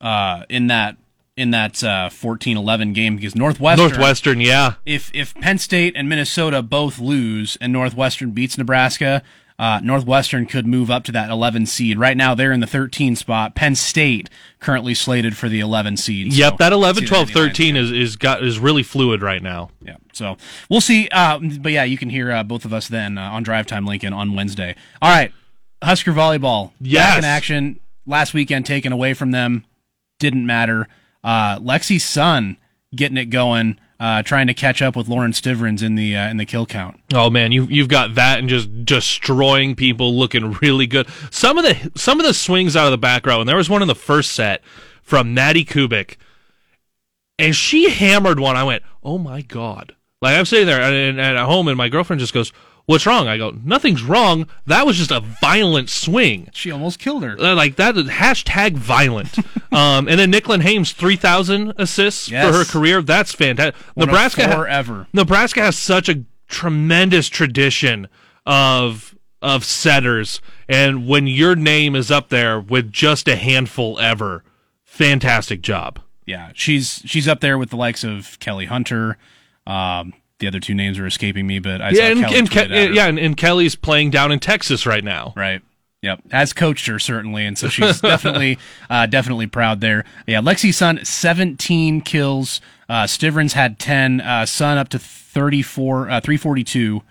uh, 0.00 0.42
in 0.48 0.66
that 0.66 0.96
in 1.38 1.50
that 1.52 1.82
uh, 1.84 2.08
14-11 2.10 2.92
game 2.94 3.16
because 3.16 3.34
Northwestern. 3.34 3.88
Northwestern, 3.88 4.40
yeah. 4.40 4.74
If 4.84 5.10
if 5.14 5.34
Penn 5.34 5.58
State 5.58 5.94
and 5.96 6.08
Minnesota 6.08 6.62
both 6.62 6.98
lose 6.98 7.56
and 7.60 7.72
Northwestern 7.72 8.32
beats 8.32 8.58
Nebraska, 8.58 9.22
uh, 9.58 9.80
Northwestern 9.82 10.46
could 10.46 10.66
move 10.66 10.88
up 10.90 11.02
to 11.04 11.12
that 11.12 11.30
11 11.30 11.66
seed. 11.66 11.98
Right 11.98 12.16
now, 12.16 12.34
they're 12.34 12.52
in 12.52 12.60
the 12.60 12.66
13 12.66 13.16
spot. 13.16 13.54
Penn 13.56 13.74
State 13.74 14.30
currently 14.60 14.94
slated 14.94 15.36
for 15.36 15.48
the 15.48 15.58
11 15.58 15.96
seed. 15.96 16.32
Yep, 16.32 16.52
So, 16.52 16.56
that 16.58 16.72
11, 16.72 17.06
12, 17.06 17.30
13 17.30 17.76
is, 17.76 17.90
is 17.90 18.14
got 18.16 18.44
is 18.44 18.58
really 18.60 18.84
fluid 18.84 19.20
right 19.22 19.42
now. 19.42 19.70
Yeah, 19.82 19.96
so 20.12 20.36
we'll 20.70 20.80
see. 20.80 21.08
Uh, 21.10 21.40
but 21.60 21.72
yeah, 21.72 21.84
you 21.84 21.98
can 21.98 22.10
hear 22.10 22.30
uh, 22.30 22.42
both 22.44 22.64
of 22.64 22.72
us 22.72 22.86
then 22.88 23.18
uh, 23.18 23.22
on 23.22 23.42
Drive 23.42 23.66
Time 23.66 23.84
Lincoln 23.84 24.12
on 24.12 24.34
Wednesday. 24.34 24.76
All 25.02 25.10
right, 25.10 25.32
Husker 25.82 26.12
volleyball 26.12 26.70
Yes. 26.80 27.04
back 27.10 27.18
in 27.18 27.24
action. 27.24 27.80
Last 28.06 28.34
weekend 28.34 28.64
taken 28.64 28.92
away 28.92 29.12
from 29.14 29.32
them, 29.32 29.64
didn't 30.18 30.46
matter. 30.46 30.86
Uh, 31.24 31.58
Lexi 31.58 32.00
Sun 32.00 32.56
getting 32.94 33.16
it 33.16 33.26
going, 33.26 33.78
uh, 34.00 34.22
trying 34.22 34.46
to 34.46 34.54
catch 34.54 34.80
up 34.80 34.96
with 34.96 35.08
Lauren 35.08 35.32
Stivrins 35.32 35.82
in 35.82 35.94
the 35.94 36.16
uh, 36.16 36.28
in 36.28 36.36
the 36.36 36.46
kill 36.46 36.66
count. 36.66 37.00
Oh 37.12 37.30
man, 37.30 37.52
you 37.52 37.64
you've 37.64 37.88
got 37.88 38.14
that 38.14 38.38
and 38.38 38.48
just 38.48 38.84
destroying 38.84 39.74
people, 39.74 40.16
looking 40.16 40.52
really 40.62 40.86
good. 40.86 41.08
Some 41.30 41.58
of 41.58 41.64
the 41.64 41.90
some 41.96 42.20
of 42.20 42.26
the 42.26 42.34
swings 42.34 42.76
out 42.76 42.86
of 42.86 42.92
the 42.92 42.98
back 42.98 43.26
row, 43.26 43.40
and 43.40 43.48
there 43.48 43.56
was 43.56 43.70
one 43.70 43.82
in 43.82 43.88
the 43.88 43.94
first 43.94 44.32
set 44.32 44.62
from 45.02 45.34
Natty 45.34 45.64
Kubik, 45.64 46.16
and 47.38 47.54
she 47.54 47.90
hammered 47.90 48.38
one. 48.40 48.56
I 48.56 48.64
went, 48.64 48.82
oh 49.02 49.18
my 49.18 49.42
god! 49.42 49.96
Like 50.22 50.36
I'm 50.36 50.46
sitting 50.46 50.66
there 50.66 50.80
and, 50.80 51.18
and 51.18 51.36
at 51.36 51.46
home, 51.46 51.68
and 51.68 51.76
my 51.76 51.88
girlfriend 51.88 52.20
just 52.20 52.34
goes, 52.34 52.52
"What's 52.88 53.04
wrong?" 53.06 53.28
I 53.28 53.36
go, 53.36 53.54
"Nothing's 53.62 54.02
wrong. 54.02 54.48
That 54.66 54.86
was 54.86 54.96
just 54.96 55.10
a 55.10 55.20
violent 55.20 55.90
swing." 55.90 56.48
She 56.54 56.70
almost 56.70 56.98
killed 56.98 57.22
her. 57.22 57.36
Uh, 57.38 57.54
like 57.54 57.76
that 57.76 57.94
hashtag 57.94 58.72
violent. 58.76 59.36
um, 59.72 60.08
and 60.08 60.18
then 60.18 60.32
Nicklin 60.32 60.62
Hames 60.62 60.92
three 60.92 61.16
thousand 61.16 61.74
assists 61.76 62.30
Yes. 62.30 62.46
for 62.50 62.52
her 62.58 62.64
career. 62.64 63.02
That's 63.02 63.32
fantastic. 63.32 63.74
One 63.94 64.06
Nebraska 64.06 64.48
ha- 64.48 64.56
forever. 64.56 65.06
Nebraska 65.12 65.60
has 65.60 65.76
such 65.78 66.08
a 66.08 66.24
tremendous 66.48 67.28
tradition 67.28 68.08
of 68.46 69.14
of 69.42 69.64
setters, 69.64 70.40
and 70.68 71.06
when 71.06 71.26
your 71.26 71.54
name 71.54 71.94
is 71.94 72.10
up 72.10 72.30
there 72.30 72.58
with 72.58 72.90
just 72.90 73.28
a 73.28 73.36
handful 73.36 73.98
ever, 74.00 74.42
fantastic 74.84 75.60
job. 75.60 76.00
Yeah, 76.26 76.50
she's 76.54 77.02
she's 77.04 77.28
up 77.28 77.40
there 77.40 77.58
with 77.58 77.70
the 77.70 77.76
likes 77.76 78.02
of 78.02 78.38
Kelly 78.40 78.64
Hunter. 78.66 79.16
Um, 79.66 80.14
the 80.38 80.46
other 80.46 80.60
two 80.60 80.74
names 80.74 80.98
are 80.98 81.06
escaping 81.06 81.46
me, 81.46 81.58
but 81.58 81.80
I 81.82 81.90
Yeah, 81.90 82.14
saw 82.14 82.26
and, 82.26 82.34
and 82.34 82.50
Ke- 82.50 82.68
yeah, 82.94 83.06
and, 83.06 83.18
and 83.18 83.36
Kelly's 83.36 83.74
playing 83.74 84.10
down 84.10 84.30
in 84.32 84.38
Texas 84.38 84.86
right 84.86 85.04
now. 85.04 85.32
right. 85.36 85.62
Yep, 86.00 86.30
has 86.30 86.52
coached 86.52 86.86
her 86.86 87.00
certainly, 87.00 87.44
and 87.44 87.58
so 87.58 87.68
she's 87.68 88.00
definitely, 88.02 88.56
uh, 88.88 89.06
definitely 89.06 89.48
proud 89.48 89.80
there. 89.80 90.04
Yeah, 90.28 90.40
Lexi 90.40 90.72
Sun 90.72 91.04
seventeen 91.04 92.00
kills. 92.02 92.60
Uh, 92.88 93.08
had 93.54 93.80
ten. 93.80 94.20
Uh, 94.20 94.46
Sun 94.46 94.78
up 94.78 94.88
to 94.90 94.98
thirty 95.00 95.60
four, 95.60 96.08
uh, 96.08 96.20
three 96.20 96.36
forty 96.36 96.62
two. 96.62 97.02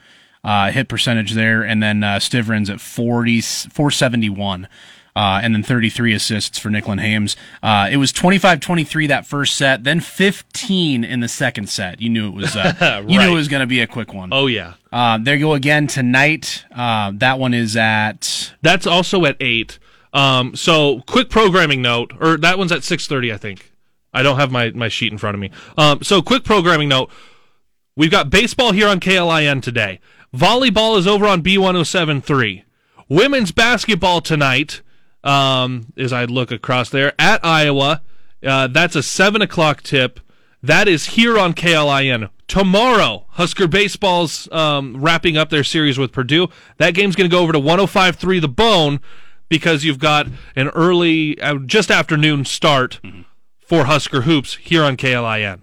Uh, 0.42 0.72
hit 0.72 0.88
percentage 0.88 1.34
there, 1.34 1.63
and 1.63 1.84
then 1.84 2.02
uh, 2.02 2.16
Stivrins 2.16 2.70
at 2.70 2.80
40, 2.80 3.42
471. 3.42 4.70
Uh, 5.18 5.40
and 5.42 5.56
then 5.56 5.64
33 5.64 6.14
assists 6.14 6.60
for 6.60 6.70
Nicklin 6.70 7.00
Hames. 7.02 7.36
Uh, 7.64 7.90
it 7.92 7.98
was 7.98 8.14
25-23 8.14 9.08
that 9.08 9.26
first 9.26 9.56
set, 9.56 9.84
then 9.84 10.00
15 10.00 11.04
in 11.04 11.20
the 11.22 11.28
second 11.28 11.70
set. 11.70 12.00
You 12.00 12.10
knew 12.10 12.28
it 12.28 12.36
was, 12.36 12.56
uh, 12.56 13.02
you 13.08 13.18
knew 13.20 13.32
it 13.32 13.34
was 13.36 13.48
going 13.48 13.62
to 13.62 13.66
be 13.68 13.82
a 13.82 13.88
quick 13.88 14.14
one. 14.14 14.30
Oh 14.32 14.46
yeah, 14.46 14.74
Uh, 14.92 15.18
there 15.20 15.34
you 15.34 15.46
go 15.46 15.54
again 15.56 15.88
tonight. 15.88 16.66
Uh, 16.72 17.14
that 17.16 17.40
one 17.40 17.56
is 17.56 17.76
at 17.76 18.54
that's 18.62 18.86
also 18.86 19.26
at 19.26 19.38
eight. 19.40 19.80
Um, 20.14 20.56
so 20.56 21.02
quick 21.08 21.32
programming 21.32 21.82
note, 21.82 22.14
or 22.20 22.38
that 22.38 22.60
one's 22.60 22.72
at 22.72 22.84
six 22.84 23.08
thirty, 23.08 23.34
I 23.34 23.38
think. 23.38 23.72
I 24.14 24.22
don't 24.22 24.38
have 24.38 24.52
my 24.52 24.70
my 24.72 24.88
sheet 24.88 25.12
in 25.12 25.18
front 25.18 25.34
of 25.34 25.42
me. 25.42 25.50
Um, 25.80 26.04
so 26.04 26.22
quick 26.22 26.44
programming 26.44 26.90
note: 26.90 27.10
we've 27.96 28.12
got 28.12 28.30
baseball 28.30 28.72
here 28.72 28.88
on 28.88 29.00
KLIN 29.00 29.64
today. 29.64 30.00
Volleyball 30.36 30.98
is 31.00 31.08
over 31.08 31.26
on 31.26 31.42
B1073. 31.42 32.64
Women's 33.10 33.52
basketball 33.52 34.22
tonight, 34.22 34.82
um, 35.28 35.92
as 35.98 36.13
I 36.13 36.26
look 36.26 36.52
across 36.52 36.90
there 36.90 37.13
at 37.20 37.44
Iowa. 37.44 38.02
Uh, 38.46 38.68
that's 38.68 38.96
a 38.96 39.04
seven 39.04 39.42
o'clock 39.42 39.82
tip. 39.84 40.20
That 40.63 40.88
is 40.88 41.08
here 41.08 41.38
on 41.38 41.54
KLIN. 41.54 42.30
Tomorrow, 42.48 43.26
Husker 43.32 43.68
Baseball's 43.68 44.50
um, 44.52 44.96
wrapping 45.02 45.36
up 45.38 45.50
their 45.50 45.63
series 45.63 45.98
with 45.98 46.12
Purdue. 46.13 46.48
That 46.78 46.94
game's 46.94 47.16
going 47.16 47.30
to 47.30 47.34
go 47.36 47.42
over 47.44 47.52
to 47.52 47.60
105.3 47.60 48.40
The 48.42 48.48
Bone 48.48 49.00
because 49.50 49.84
you've 49.84 50.00
got 50.00 50.28
an 50.56 50.70
early, 50.70 51.40
uh, 51.42 51.56
just 51.66 51.92
afternoon 51.92 52.46
start 52.46 53.00
for 53.60 53.86
Husker 53.86 54.22
Hoops 54.22 54.56
here 54.56 54.84
on 54.84 54.96
KLIN. 54.98 55.60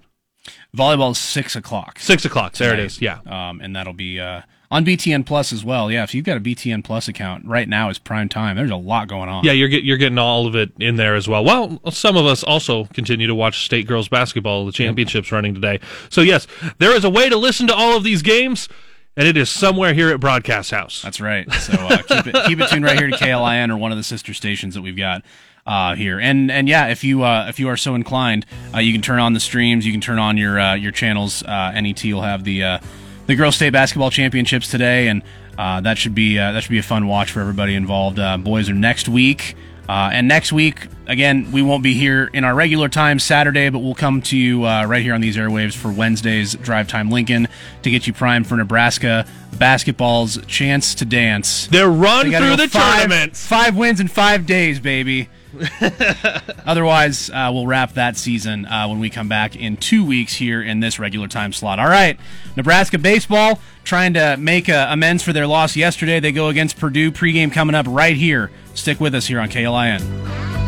volleyball 0.76 1.12
is 1.12 1.18
six 1.18 1.56
o'clock. 1.56 1.98
Six 1.98 2.24
o'clock. 2.26 2.52
There 2.54 2.68
it 2.74 2.76
tonight. 2.76 2.86
is. 2.86 3.00
Yeah. 3.00 3.18
Um, 3.26 3.60
and 3.60 3.74
that'll 3.74 3.92
be 3.94 4.20
uh, 4.20 4.42
on 4.74 4.84
BTN 4.84 5.24
Plus 5.24 5.52
as 5.52 5.64
well. 5.64 5.88
Yeah, 5.88 6.02
if 6.02 6.14
you've 6.14 6.24
got 6.24 6.36
a 6.36 6.40
BTN 6.40 6.82
Plus 6.82 7.06
account 7.06 7.46
right 7.46 7.68
now, 7.68 7.90
is 7.90 8.00
prime 8.00 8.28
time. 8.28 8.56
There's 8.56 8.72
a 8.72 8.76
lot 8.76 9.06
going 9.06 9.28
on. 9.28 9.44
Yeah, 9.44 9.52
you're 9.52 9.68
get, 9.68 9.84
you're 9.84 9.96
getting 9.96 10.18
all 10.18 10.48
of 10.48 10.56
it 10.56 10.72
in 10.80 10.96
there 10.96 11.14
as 11.14 11.28
well. 11.28 11.44
Well, 11.44 11.80
some 11.92 12.16
of 12.16 12.26
us 12.26 12.42
also 12.42 12.86
continue 12.86 13.28
to 13.28 13.36
watch 13.36 13.64
state 13.64 13.86
girls 13.86 14.08
basketball, 14.08 14.66
the 14.66 14.72
championships 14.72 15.30
running 15.30 15.54
today. 15.54 15.78
So 16.10 16.22
yes, 16.22 16.48
there 16.78 16.90
is 16.90 17.04
a 17.04 17.10
way 17.10 17.28
to 17.28 17.36
listen 17.36 17.68
to 17.68 17.74
all 17.74 17.96
of 17.96 18.02
these 18.02 18.22
games, 18.22 18.68
and 19.16 19.28
it 19.28 19.36
is 19.36 19.48
somewhere 19.48 19.94
here 19.94 20.10
at 20.10 20.18
Broadcast 20.18 20.72
House. 20.72 21.02
That's 21.02 21.20
right. 21.20 21.50
So 21.52 21.74
uh, 21.74 21.98
keep 21.98 22.26
it 22.26 22.46
keep 22.46 22.60
it 22.60 22.68
tuned 22.68 22.84
right 22.84 22.98
here 22.98 23.08
to 23.08 23.16
KLIN 23.16 23.70
or 23.70 23.76
one 23.76 23.92
of 23.92 23.96
the 23.96 24.02
sister 24.02 24.34
stations 24.34 24.74
that 24.74 24.82
we've 24.82 24.96
got 24.96 25.22
uh, 25.66 25.94
here. 25.94 26.18
And 26.18 26.50
and 26.50 26.68
yeah, 26.68 26.88
if 26.88 27.04
you 27.04 27.22
uh, 27.22 27.46
if 27.48 27.60
you 27.60 27.68
are 27.68 27.76
so 27.76 27.94
inclined, 27.94 28.44
uh, 28.74 28.78
you 28.78 28.92
can 28.92 29.02
turn 29.02 29.20
on 29.20 29.34
the 29.34 29.40
streams. 29.40 29.86
You 29.86 29.92
can 29.92 30.00
turn 30.00 30.18
on 30.18 30.36
your 30.36 30.58
uh, 30.58 30.74
your 30.74 30.90
channels. 30.90 31.44
Uh, 31.44 31.70
NET 31.80 32.04
will 32.04 32.22
have 32.22 32.42
the 32.42 32.64
uh, 32.64 32.78
the 33.26 33.34
girls 33.34 33.56
state 33.56 33.70
basketball 33.70 34.10
championships 34.10 34.70
today, 34.70 35.08
and 35.08 35.22
uh, 35.58 35.80
that 35.82 35.98
should 35.98 36.14
be 36.14 36.38
uh, 36.38 36.52
that 36.52 36.62
should 36.62 36.70
be 36.70 36.78
a 36.78 36.82
fun 36.82 37.06
watch 37.06 37.30
for 37.30 37.40
everybody 37.40 37.74
involved. 37.74 38.18
Uh, 38.18 38.36
boys 38.38 38.68
are 38.68 38.74
next 38.74 39.08
week. 39.08 39.56
Uh, 39.86 40.08
and 40.14 40.26
next 40.26 40.50
week, 40.50 40.86
again, 41.06 41.52
we 41.52 41.60
won't 41.60 41.82
be 41.82 41.92
here 41.92 42.30
in 42.32 42.42
our 42.42 42.54
regular 42.54 42.88
time 42.88 43.18
Saturday, 43.18 43.68
but 43.68 43.80
we'll 43.80 43.94
come 43.94 44.22
to 44.22 44.34
you 44.34 44.64
uh, 44.64 44.86
right 44.86 45.02
here 45.02 45.12
on 45.12 45.20
these 45.20 45.36
airwaves 45.36 45.74
for 45.76 45.92
Wednesday's 45.92 46.54
Drive 46.54 46.88
Time 46.88 47.10
Lincoln 47.10 47.48
to 47.82 47.90
get 47.90 48.06
you 48.06 48.14
primed 48.14 48.46
for 48.46 48.56
Nebraska 48.56 49.26
basketball's 49.58 50.38
chance 50.46 50.94
to 50.96 51.04
dance. 51.04 51.66
They're 51.68 51.88
run 51.88 52.30
through 52.30 52.56
the 52.56 52.68
five, 52.68 53.00
tournament. 53.00 53.36
Five 53.36 53.76
wins 53.76 54.00
in 54.00 54.08
five 54.08 54.46
days, 54.46 54.80
baby. 54.80 55.28
Otherwise, 56.66 57.30
uh, 57.30 57.50
we'll 57.52 57.66
wrap 57.66 57.94
that 57.94 58.16
season 58.16 58.66
uh, 58.66 58.86
when 58.88 58.98
we 58.98 59.10
come 59.10 59.28
back 59.28 59.56
in 59.56 59.76
two 59.76 60.04
weeks 60.04 60.34
here 60.34 60.62
in 60.62 60.80
this 60.80 60.98
regular 60.98 61.28
time 61.28 61.52
slot. 61.52 61.78
All 61.78 61.88
right, 61.88 62.18
Nebraska 62.56 62.98
baseball 62.98 63.60
trying 63.84 64.14
to 64.14 64.36
make 64.38 64.68
uh, 64.68 64.88
amends 64.90 65.22
for 65.22 65.32
their 65.32 65.46
loss 65.46 65.76
yesterday. 65.76 66.20
They 66.20 66.32
go 66.32 66.48
against 66.48 66.78
Purdue. 66.78 67.12
Pregame 67.12 67.52
coming 67.52 67.74
up 67.74 67.86
right 67.88 68.16
here. 68.16 68.50
Stick 68.74 68.98
with 69.00 69.14
us 69.14 69.26
here 69.26 69.40
on 69.40 69.48
KLIN. 69.48 70.63